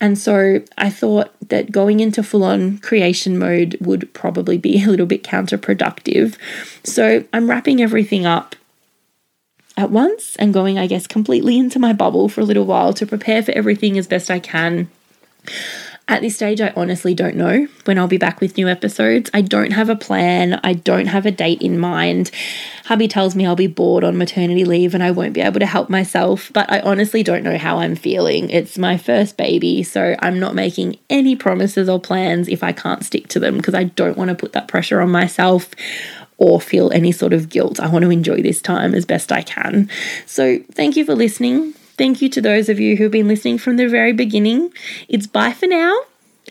And 0.00 0.18
so 0.18 0.62
I 0.78 0.88
thought 0.88 1.32
that 1.48 1.70
going 1.70 2.00
into 2.00 2.22
full 2.22 2.44
on 2.44 2.78
creation 2.78 3.38
mode 3.38 3.76
would 3.80 4.12
probably 4.14 4.56
be 4.56 4.82
a 4.82 4.88
little 4.88 5.06
bit 5.06 5.22
counterproductive. 5.22 6.36
So 6.82 7.24
I'm 7.32 7.48
wrapping 7.48 7.82
everything 7.82 8.24
up 8.24 8.56
at 9.76 9.90
once 9.90 10.36
and 10.36 10.52
going, 10.52 10.78
I 10.78 10.86
guess, 10.86 11.06
completely 11.06 11.58
into 11.58 11.78
my 11.78 11.92
bubble 11.92 12.28
for 12.28 12.40
a 12.40 12.44
little 12.44 12.66
while 12.66 12.92
to 12.94 13.06
prepare 13.06 13.42
for 13.42 13.52
everything 13.52 13.98
as 13.98 14.06
best 14.06 14.30
I 14.30 14.38
can. 14.38 14.90
At 16.10 16.22
this 16.22 16.34
stage, 16.34 16.60
I 16.60 16.72
honestly 16.74 17.14
don't 17.14 17.36
know 17.36 17.68
when 17.84 17.96
I'll 17.96 18.08
be 18.08 18.18
back 18.18 18.40
with 18.40 18.56
new 18.56 18.66
episodes. 18.66 19.30
I 19.32 19.42
don't 19.42 19.70
have 19.70 19.88
a 19.88 19.94
plan, 19.94 20.58
I 20.64 20.72
don't 20.72 21.06
have 21.06 21.24
a 21.24 21.30
date 21.30 21.62
in 21.62 21.78
mind. 21.78 22.32
Hubby 22.86 23.06
tells 23.06 23.36
me 23.36 23.46
I'll 23.46 23.54
be 23.54 23.68
bored 23.68 24.02
on 24.02 24.18
maternity 24.18 24.64
leave 24.64 24.92
and 24.92 25.04
I 25.04 25.12
won't 25.12 25.34
be 25.34 25.40
able 25.40 25.60
to 25.60 25.66
help 25.66 25.88
myself, 25.88 26.50
but 26.52 26.68
I 26.68 26.80
honestly 26.80 27.22
don't 27.22 27.44
know 27.44 27.56
how 27.56 27.78
I'm 27.78 27.94
feeling. 27.94 28.50
It's 28.50 28.76
my 28.76 28.96
first 28.96 29.36
baby, 29.36 29.84
so 29.84 30.16
I'm 30.18 30.40
not 30.40 30.56
making 30.56 30.98
any 31.08 31.36
promises 31.36 31.88
or 31.88 32.00
plans 32.00 32.48
if 32.48 32.64
I 32.64 32.72
can't 32.72 33.04
stick 33.04 33.28
to 33.28 33.38
them 33.38 33.56
because 33.56 33.74
I 33.74 33.84
don't 33.84 34.18
want 34.18 34.30
to 34.30 34.34
put 34.34 34.52
that 34.54 34.66
pressure 34.66 35.00
on 35.00 35.12
myself 35.12 35.70
or 36.38 36.60
feel 36.60 36.90
any 36.90 37.12
sort 37.12 37.32
of 37.32 37.48
guilt. 37.48 37.78
I 37.78 37.86
want 37.86 38.02
to 38.02 38.10
enjoy 38.10 38.42
this 38.42 38.60
time 38.60 38.96
as 38.96 39.06
best 39.06 39.30
I 39.30 39.42
can. 39.42 39.88
So, 40.26 40.58
thank 40.72 40.96
you 40.96 41.04
for 41.04 41.14
listening. 41.14 41.74
Thank 42.00 42.22
you 42.22 42.30
to 42.30 42.40
those 42.40 42.70
of 42.70 42.80
you 42.80 42.96
who've 42.96 43.12
been 43.12 43.28
listening 43.28 43.58
from 43.58 43.76
the 43.76 43.86
very 43.86 44.14
beginning. 44.14 44.72
It's 45.06 45.26
bye 45.26 45.52
for 45.52 45.66
now. 45.66 45.94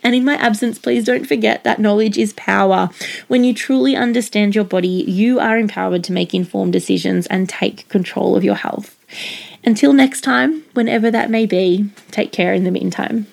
And 0.04 0.14
in 0.14 0.24
my 0.24 0.36
absence, 0.36 0.78
please 0.78 1.06
don't 1.06 1.26
forget 1.26 1.64
that 1.64 1.80
knowledge 1.80 2.20
is 2.20 2.34
power. 2.34 2.92
When 3.28 3.44
you 3.44 3.56
truly 3.56 3.96
understand 3.96 4.54
your 4.54 4.64
body, 4.64 5.04
you 5.08 5.40
are 5.40 5.58
empowered 5.58 6.04
to 6.04 6.14
make 6.14 6.36
informed 6.36 6.74
decisions 6.74 7.26
and 7.26 7.50
take 7.50 7.90
control 7.90 8.36
of 8.36 8.44
your 8.44 8.54
health. 8.54 8.96
Until 9.64 9.92
next 9.92 10.22
time, 10.22 10.66
whenever 10.74 11.10
that 11.10 11.32
may 11.32 11.48
be, 11.48 11.90
take 12.12 12.32
care 12.32 12.54
in 12.54 12.64
the 12.64 12.70
meantime. 12.70 13.26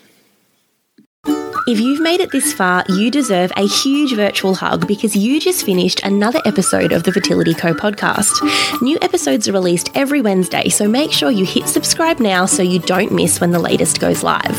If 1.69 1.81
you've 1.81 2.01
made 2.01 2.21
it 2.21 2.31
this 2.31 2.53
far, 2.53 2.85
you 2.89 3.11
deserve 3.11 3.51
a 3.57 3.67
huge 3.67 4.15
virtual 4.15 4.55
hug 4.55 4.87
because 4.87 5.17
you 5.17 5.41
just 5.41 5.67
finished 5.67 6.01
another 6.05 6.41
episode 6.45 6.93
of 6.93 7.03
the 7.03 7.11
Fertility 7.11 7.55
Co 7.55 7.75
podcast. 7.75 8.31
New 8.81 8.97
episodes 9.03 9.49
are 9.49 9.53
released 9.53 9.91
every 9.97 10.21
Wednesday, 10.21 10.69
so 10.69 10.87
make 10.87 11.11
sure 11.11 11.29
you 11.29 11.45
hit 11.45 11.67
subscribe 11.67 12.21
now 12.21 12.47
so 12.47 12.63
you 12.63 12.79
don't 12.79 13.11
miss 13.11 13.41
when 13.41 13.51
the 13.51 13.59
latest 13.59 13.99
goes 13.99 14.23
live. 14.23 14.57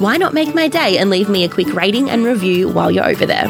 Why 0.00 0.18
not 0.18 0.34
make 0.34 0.54
my 0.54 0.68
day 0.68 0.98
and 0.98 1.10
leave 1.10 1.28
me 1.28 1.42
a 1.42 1.48
quick 1.48 1.74
rating 1.74 2.10
and 2.10 2.24
review 2.24 2.68
while 2.68 2.92
you're 2.92 3.08
over 3.08 3.26
there? 3.26 3.46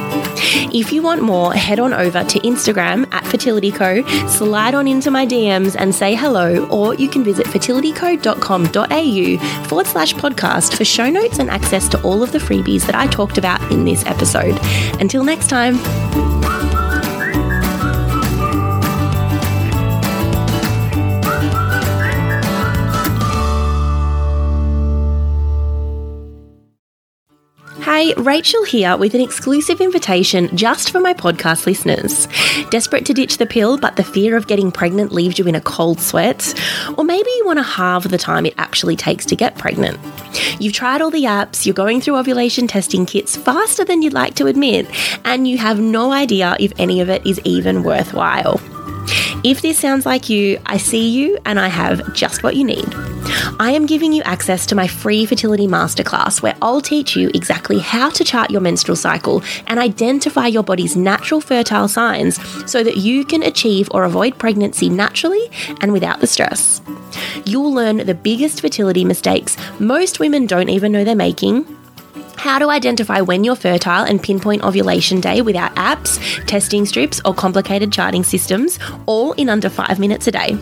If 0.72 0.90
you 0.90 1.02
want 1.02 1.20
more, 1.20 1.52
head 1.52 1.78
on 1.78 1.92
over 1.92 2.24
to 2.24 2.38
Instagram 2.40 3.12
at 3.12 3.26
Fertility 3.26 3.72
Co, 3.72 4.06
slide 4.26 4.74
on 4.74 4.88
into 4.88 5.10
my 5.10 5.26
DMs 5.26 5.76
and 5.78 5.94
say 5.94 6.14
hello, 6.14 6.66
or 6.68 6.94
you 6.94 7.08
can 7.08 7.24
visit 7.24 7.44
fertilityco.com.au 7.46 9.66
forward 9.68 9.86
slash 9.86 10.14
podcast 10.14 10.74
for 10.76 10.86
show 10.86 11.10
notes 11.10 11.38
and 11.38 11.50
access 11.50 11.88
to 11.88 12.00
all 12.02 12.22
of 12.22 12.32
the 12.32 12.38
freebies 12.38 12.85
that 12.86 12.94
I 12.94 13.06
talked 13.06 13.38
about 13.38 13.60
in 13.70 13.84
this 13.84 14.04
episode. 14.06 14.58
Until 15.00 15.24
next 15.24 15.48
time. 15.48 15.76
Hi, 27.98 28.12
Rachel 28.18 28.62
here 28.64 28.94
with 28.98 29.14
an 29.14 29.22
exclusive 29.22 29.80
invitation 29.80 30.54
just 30.54 30.90
for 30.90 31.00
my 31.00 31.14
podcast 31.14 31.64
listeners. 31.64 32.28
Desperate 32.68 33.06
to 33.06 33.14
ditch 33.14 33.38
the 33.38 33.46
pill, 33.46 33.78
but 33.78 33.96
the 33.96 34.04
fear 34.04 34.36
of 34.36 34.48
getting 34.48 34.70
pregnant 34.70 35.12
leaves 35.12 35.38
you 35.38 35.46
in 35.46 35.54
a 35.54 35.62
cold 35.62 35.98
sweat? 35.98 36.52
Or 36.98 37.04
maybe 37.04 37.30
you 37.38 37.46
want 37.46 37.58
to 37.58 37.62
halve 37.62 38.10
the 38.10 38.18
time 38.18 38.44
it 38.44 38.52
actually 38.58 38.96
takes 38.96 39.24
to 39.24 39.34
get 39.34 39.56
pregnant. 39.56 39.98
You've 40.60 40.74
tried 40.74 41.00
all 41.00 41.10
the 41.10 41.24
apps, 41.24 41.64
you're 41.64 41.72
going 41.74 42.02
through 42.02 42.18
ovulation 42.18 42.66
testing 42.66 43.06
kits 43.06 43.34
faster 43.34 43.82
than 43.82 44.02
you'd 44.02 44.12
like 44.12 44.34
to 44.34 44.46
admit, 44.46 44.86
and 45.24 45.48
you 45.48 45.56
have 45.56 45.80
no 45.80 46.12
idea 46.12 46.54
if 46.60 46.74
any 46.78 47.00
of 47.00 47.08
it 47.08 47.26
is 47.26 47.40
even 47.44 47.82
worthwhile. 47.82 48.60
If 49.44 49.62
this 49.62 49.78
sounds 49.78 50.06
like 50.06 50.28
you, 50.28 50.58
I 50.66 50.76
see 50.76 51.08
you 51.08 51.38
and 51.44 51.60
I 51.60 51.68
have 51.68 52.12
just 52.14 52.42
what 52.42 52.56
you 52.56 52.64
need. 52.64 52.86
I 53.58 53.72
am 53.72 53.86
giving 53.86 54.12
you 54.12 54.22
access 54.22 54.66
to 54.66 54.74
my 54.74 54.86
free 54.86 55.24
fertility 55.26 55.66
masterclass 55.66 56.42
where 56.42 56.56
I'll 56.62 56.80
teach 56.80 57.16
you 57.16 57.30
exactly 57.34 57.78
how 57.78 58.10
to 58.10 58.24
chart 58.24 58.50
your 58.50 58.60
menstrual 58.60 58.96
cycle 58.96 59.42
and 59.66 59.78
identify 59.78 60.46
your 60.46 60.62
body's 60.62 60.96
natural 60.96 61.40
fertile 61.40 61.88
signs 61.88 62.40
so 62.70 62.82
that 62.82 62.96
you 62.96 63.24
can 63.24 63.42
achieve 63.42 63.88
or 63.92 64.04
avoid 64.04 64.38
pregnancy 64.38 64.88
naturally 64.88 65.50
and 65.80 65.92
without 65.92 66.20
the 66.20 66.26
stress. 66.26 66.80
You'll 67.44 67.72
learn 67.72 67.98
the 67.98 68.14
biggest 68.14 68.60
fertility 68.60 69.04
mistakes 69.04 69.56
most 69.78 70.20
women 70.20 70.46
don't 70.46 70.68
even 70.68 70.92
know 70.92 71.04
they're 71.04 71.14
making 71.14 71.64
how 72.46 72.60
to 72.60 72.70
identify 72.70 73.20
when 73.20 73.42
you're 73.42 73.56
fertile 73.56 74.04
and 74.04 74.22
pinpoint 74.22 74.62
ovulation 74.62 75.20
day 75.20 75.42
without 75.42 75.74
apps, 75.74 76.20
testing 76.46 76.86
strips, 76.86 77.20
or 77.24 77.34
complicated 77.34 77.92
charting 77.92 78.22
systems, 78.22 78.78
all 79.06 79.32
in 79.32 79.48
under 79.48 79.68
five 79.68 79.98
minutes 79.98 80.28
a 80.28 80.30
day. 80.30 80.56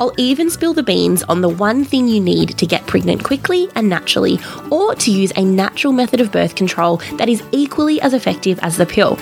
I'll 0.00 0.14
even 0.16 0.48
spill 0.48 0.74
the 0.74 0.84
beans 0.84 1.24
on 1.24 1.40
the 1.40 1.48
one 1.48 1.84
thing 1.84 2.06
you 2.06 2.20
need 2.20 2.56
to 2.58 2.66
get 2.66 2.86
pregnant 2.86 3.24
quickly 3.24 3.68
and 3.74 3.88
naturally, 3.88 4.38
or 4.70 4.94
to 4.94 5.10
use 5.10 5.32
a 5.34 5.44
natural 5.44 5.92
method 5.92 6.20
of 6.20 6.30
birth 6.30 6.54
control 6.54 6.98
that 7.14 7.28
is 7.28 7.42
equally 7.50 8.00
as 8.00 8.14
effective 8.14 8.60
as 8.62 8.76
the 8.76 8.86
pill. 8.86 9.18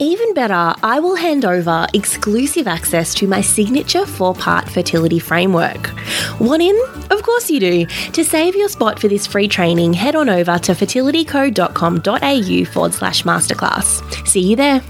Even 0.00 0.32
better, 0.32 0.74
I 0.82 1.00
will 1.00 1.16
hand 1.16 1.44
over 1.44 1.86
exclusive 1.92 2.68
access 2.68 3.14
to 3.14 3.26
my 3.26 3.40
signature 3.40 4.06
four 4.06 4.32
part 4.32 4.68
fertility 4.68 5.18
framework. 5.18 5.90
Want 6.38 6.62
in? 6.62 6.80
Of 7.10 7.22
course 7.24 7.50
you 7.50 7.58
do. 7.58 7.86
To 7.86 8.24
save 8.24 8.54
your 8.54 8.68
spot 8.68 9.00
for 9.00 9.08
this 9.08 9.26
free 9.26 9.48
training, 9.48 9.94
head 9.94 10.14
on 10.14 10.28
over 10.28 10.56
to 10.58 10.72
fertilityco.com.au 10.72 12.64
forward 12.72 12.94
slash 12.94 13.24
masterclass. 13.24 14.28
See 14.28 14.50
you 14.50 14.54
there. 14.54 14.82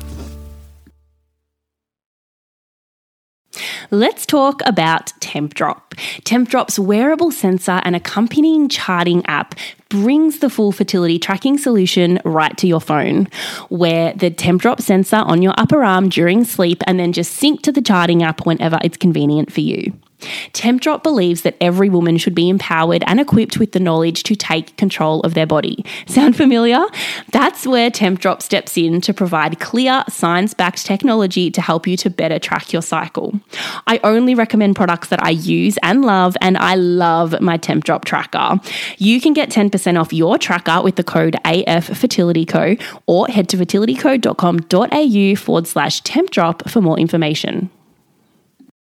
Let's 3.91 4.27
talk 4.27 4.61
about 4.67 5.15
TempDrop. 5.21 5.95
TempDrop's 6.23 6.79
wearable 6.79 7.31
sensor 7.31 7.81
and 7.85 7.97
accompanying 7.97 8.69
charting 8.69 9.25
app 9.25 9.55
brings 9.89 10.41
the 10.41 10.51
full 10.51 10.73
fertility 10.73 11.19
tracking 11.19 11.59
solution 11.59 12.21
right 12.25 12.57
to 12.59 12.67
your 12.67 12.81
phone. 12.81 13.29
Wear 13.71 14.13
the 14.13 14.31
TempDrop 14.31 14.81
sensor 14.81 15.17
on 15.17 15.43
your 15.43 15.55
upper 15.57 15.83
arm 15.83 16.09
during 16.09 16.45
sleep 16.45 16.83
and 16.87 17.01
then 17.01 17.13
just 17.13 17.33
sync 17.33 17.63
to 17.63 17.73
the 17.73 17.83
charting 17.83 18.23
app 18.23 18.45
whenever 18.45 18.79
it's 18.83 18.97
convenient 18.97 19.53
for 19.53 19.61
you. 19.61 19.93
TempDrop 20.53 21.03
believes 21.03 21.43
that 21.43 21.57
every 21.61 21.89
woman 21.89 22.17
should 22.17 22.35
be 22.35 22.49
empowered 22.49 23.05
and 23.07 23.21
equipped 23.21 23.59
with 23.59 23.73
the 23.73 23.81
knowledge 23.81 24.23
to 24.25 24.35
take 24.35 24.77
control 24.77 25.21
of 25.21 25.35
their 25.35 25.47
body. 25.47 25.85
Sound 26.07 26.37
familiar? 26.37 26.85
That's 27.33 27.67
where 27.67 27.91
TempDrop 27.91 28.43
steps 28.43 28.77
in 28.77 29.01
to 29.03 29.15
provide 29.15 29.61
clear, 29.61 30.05
science 30.09 30.55
backed 30.55 30.85
technology 30.85 31.51
to 31.51 31.61
help 31.61 31.87
you 31.87 31.97
to 31.99 32.11
better 32.11 32.39
track 32.39 32.73
your 32.73 32.83
cycle. 32.83 33.41
I 33.87 34.01
only 34.05 34.35
recommend 34.35 34.77
products 34.77 35.09
that 35.09 35.23
I 35.23 35.31
use 35.31 35.79
and 35.83 36.05
love, 36.05 36.37
and 36.41 36.57
I 36.57 36.75
love 36.75 37.41
my 37.41 37.59
TempDrop 37.59 38.05
tracker. 38.05 38.61
You 38.97 39.21
can 39.21 39.33
get 39.33 39.51
10% 39.51 40.01
off 40.01 40.13
your 40.13 40.39
tracker 40.39 40.83
with 40.83 40.97
the 40.97 41.05
code 41.05 41.37
AF 41.45 41.87
Fertility 41.87 42.19
AFFertilityCo 42.19 42.81
or 43.07 43.27
head 43.29 43.49
to 43.51 43.57
fertilityco.com.au 43.57 45.37
forward 45.37 45.67
slash 45.67 46.03
TempDrop 46.03 46.71
for 46.71 46.81
more 46.81 46.99
information. 46.99 47.71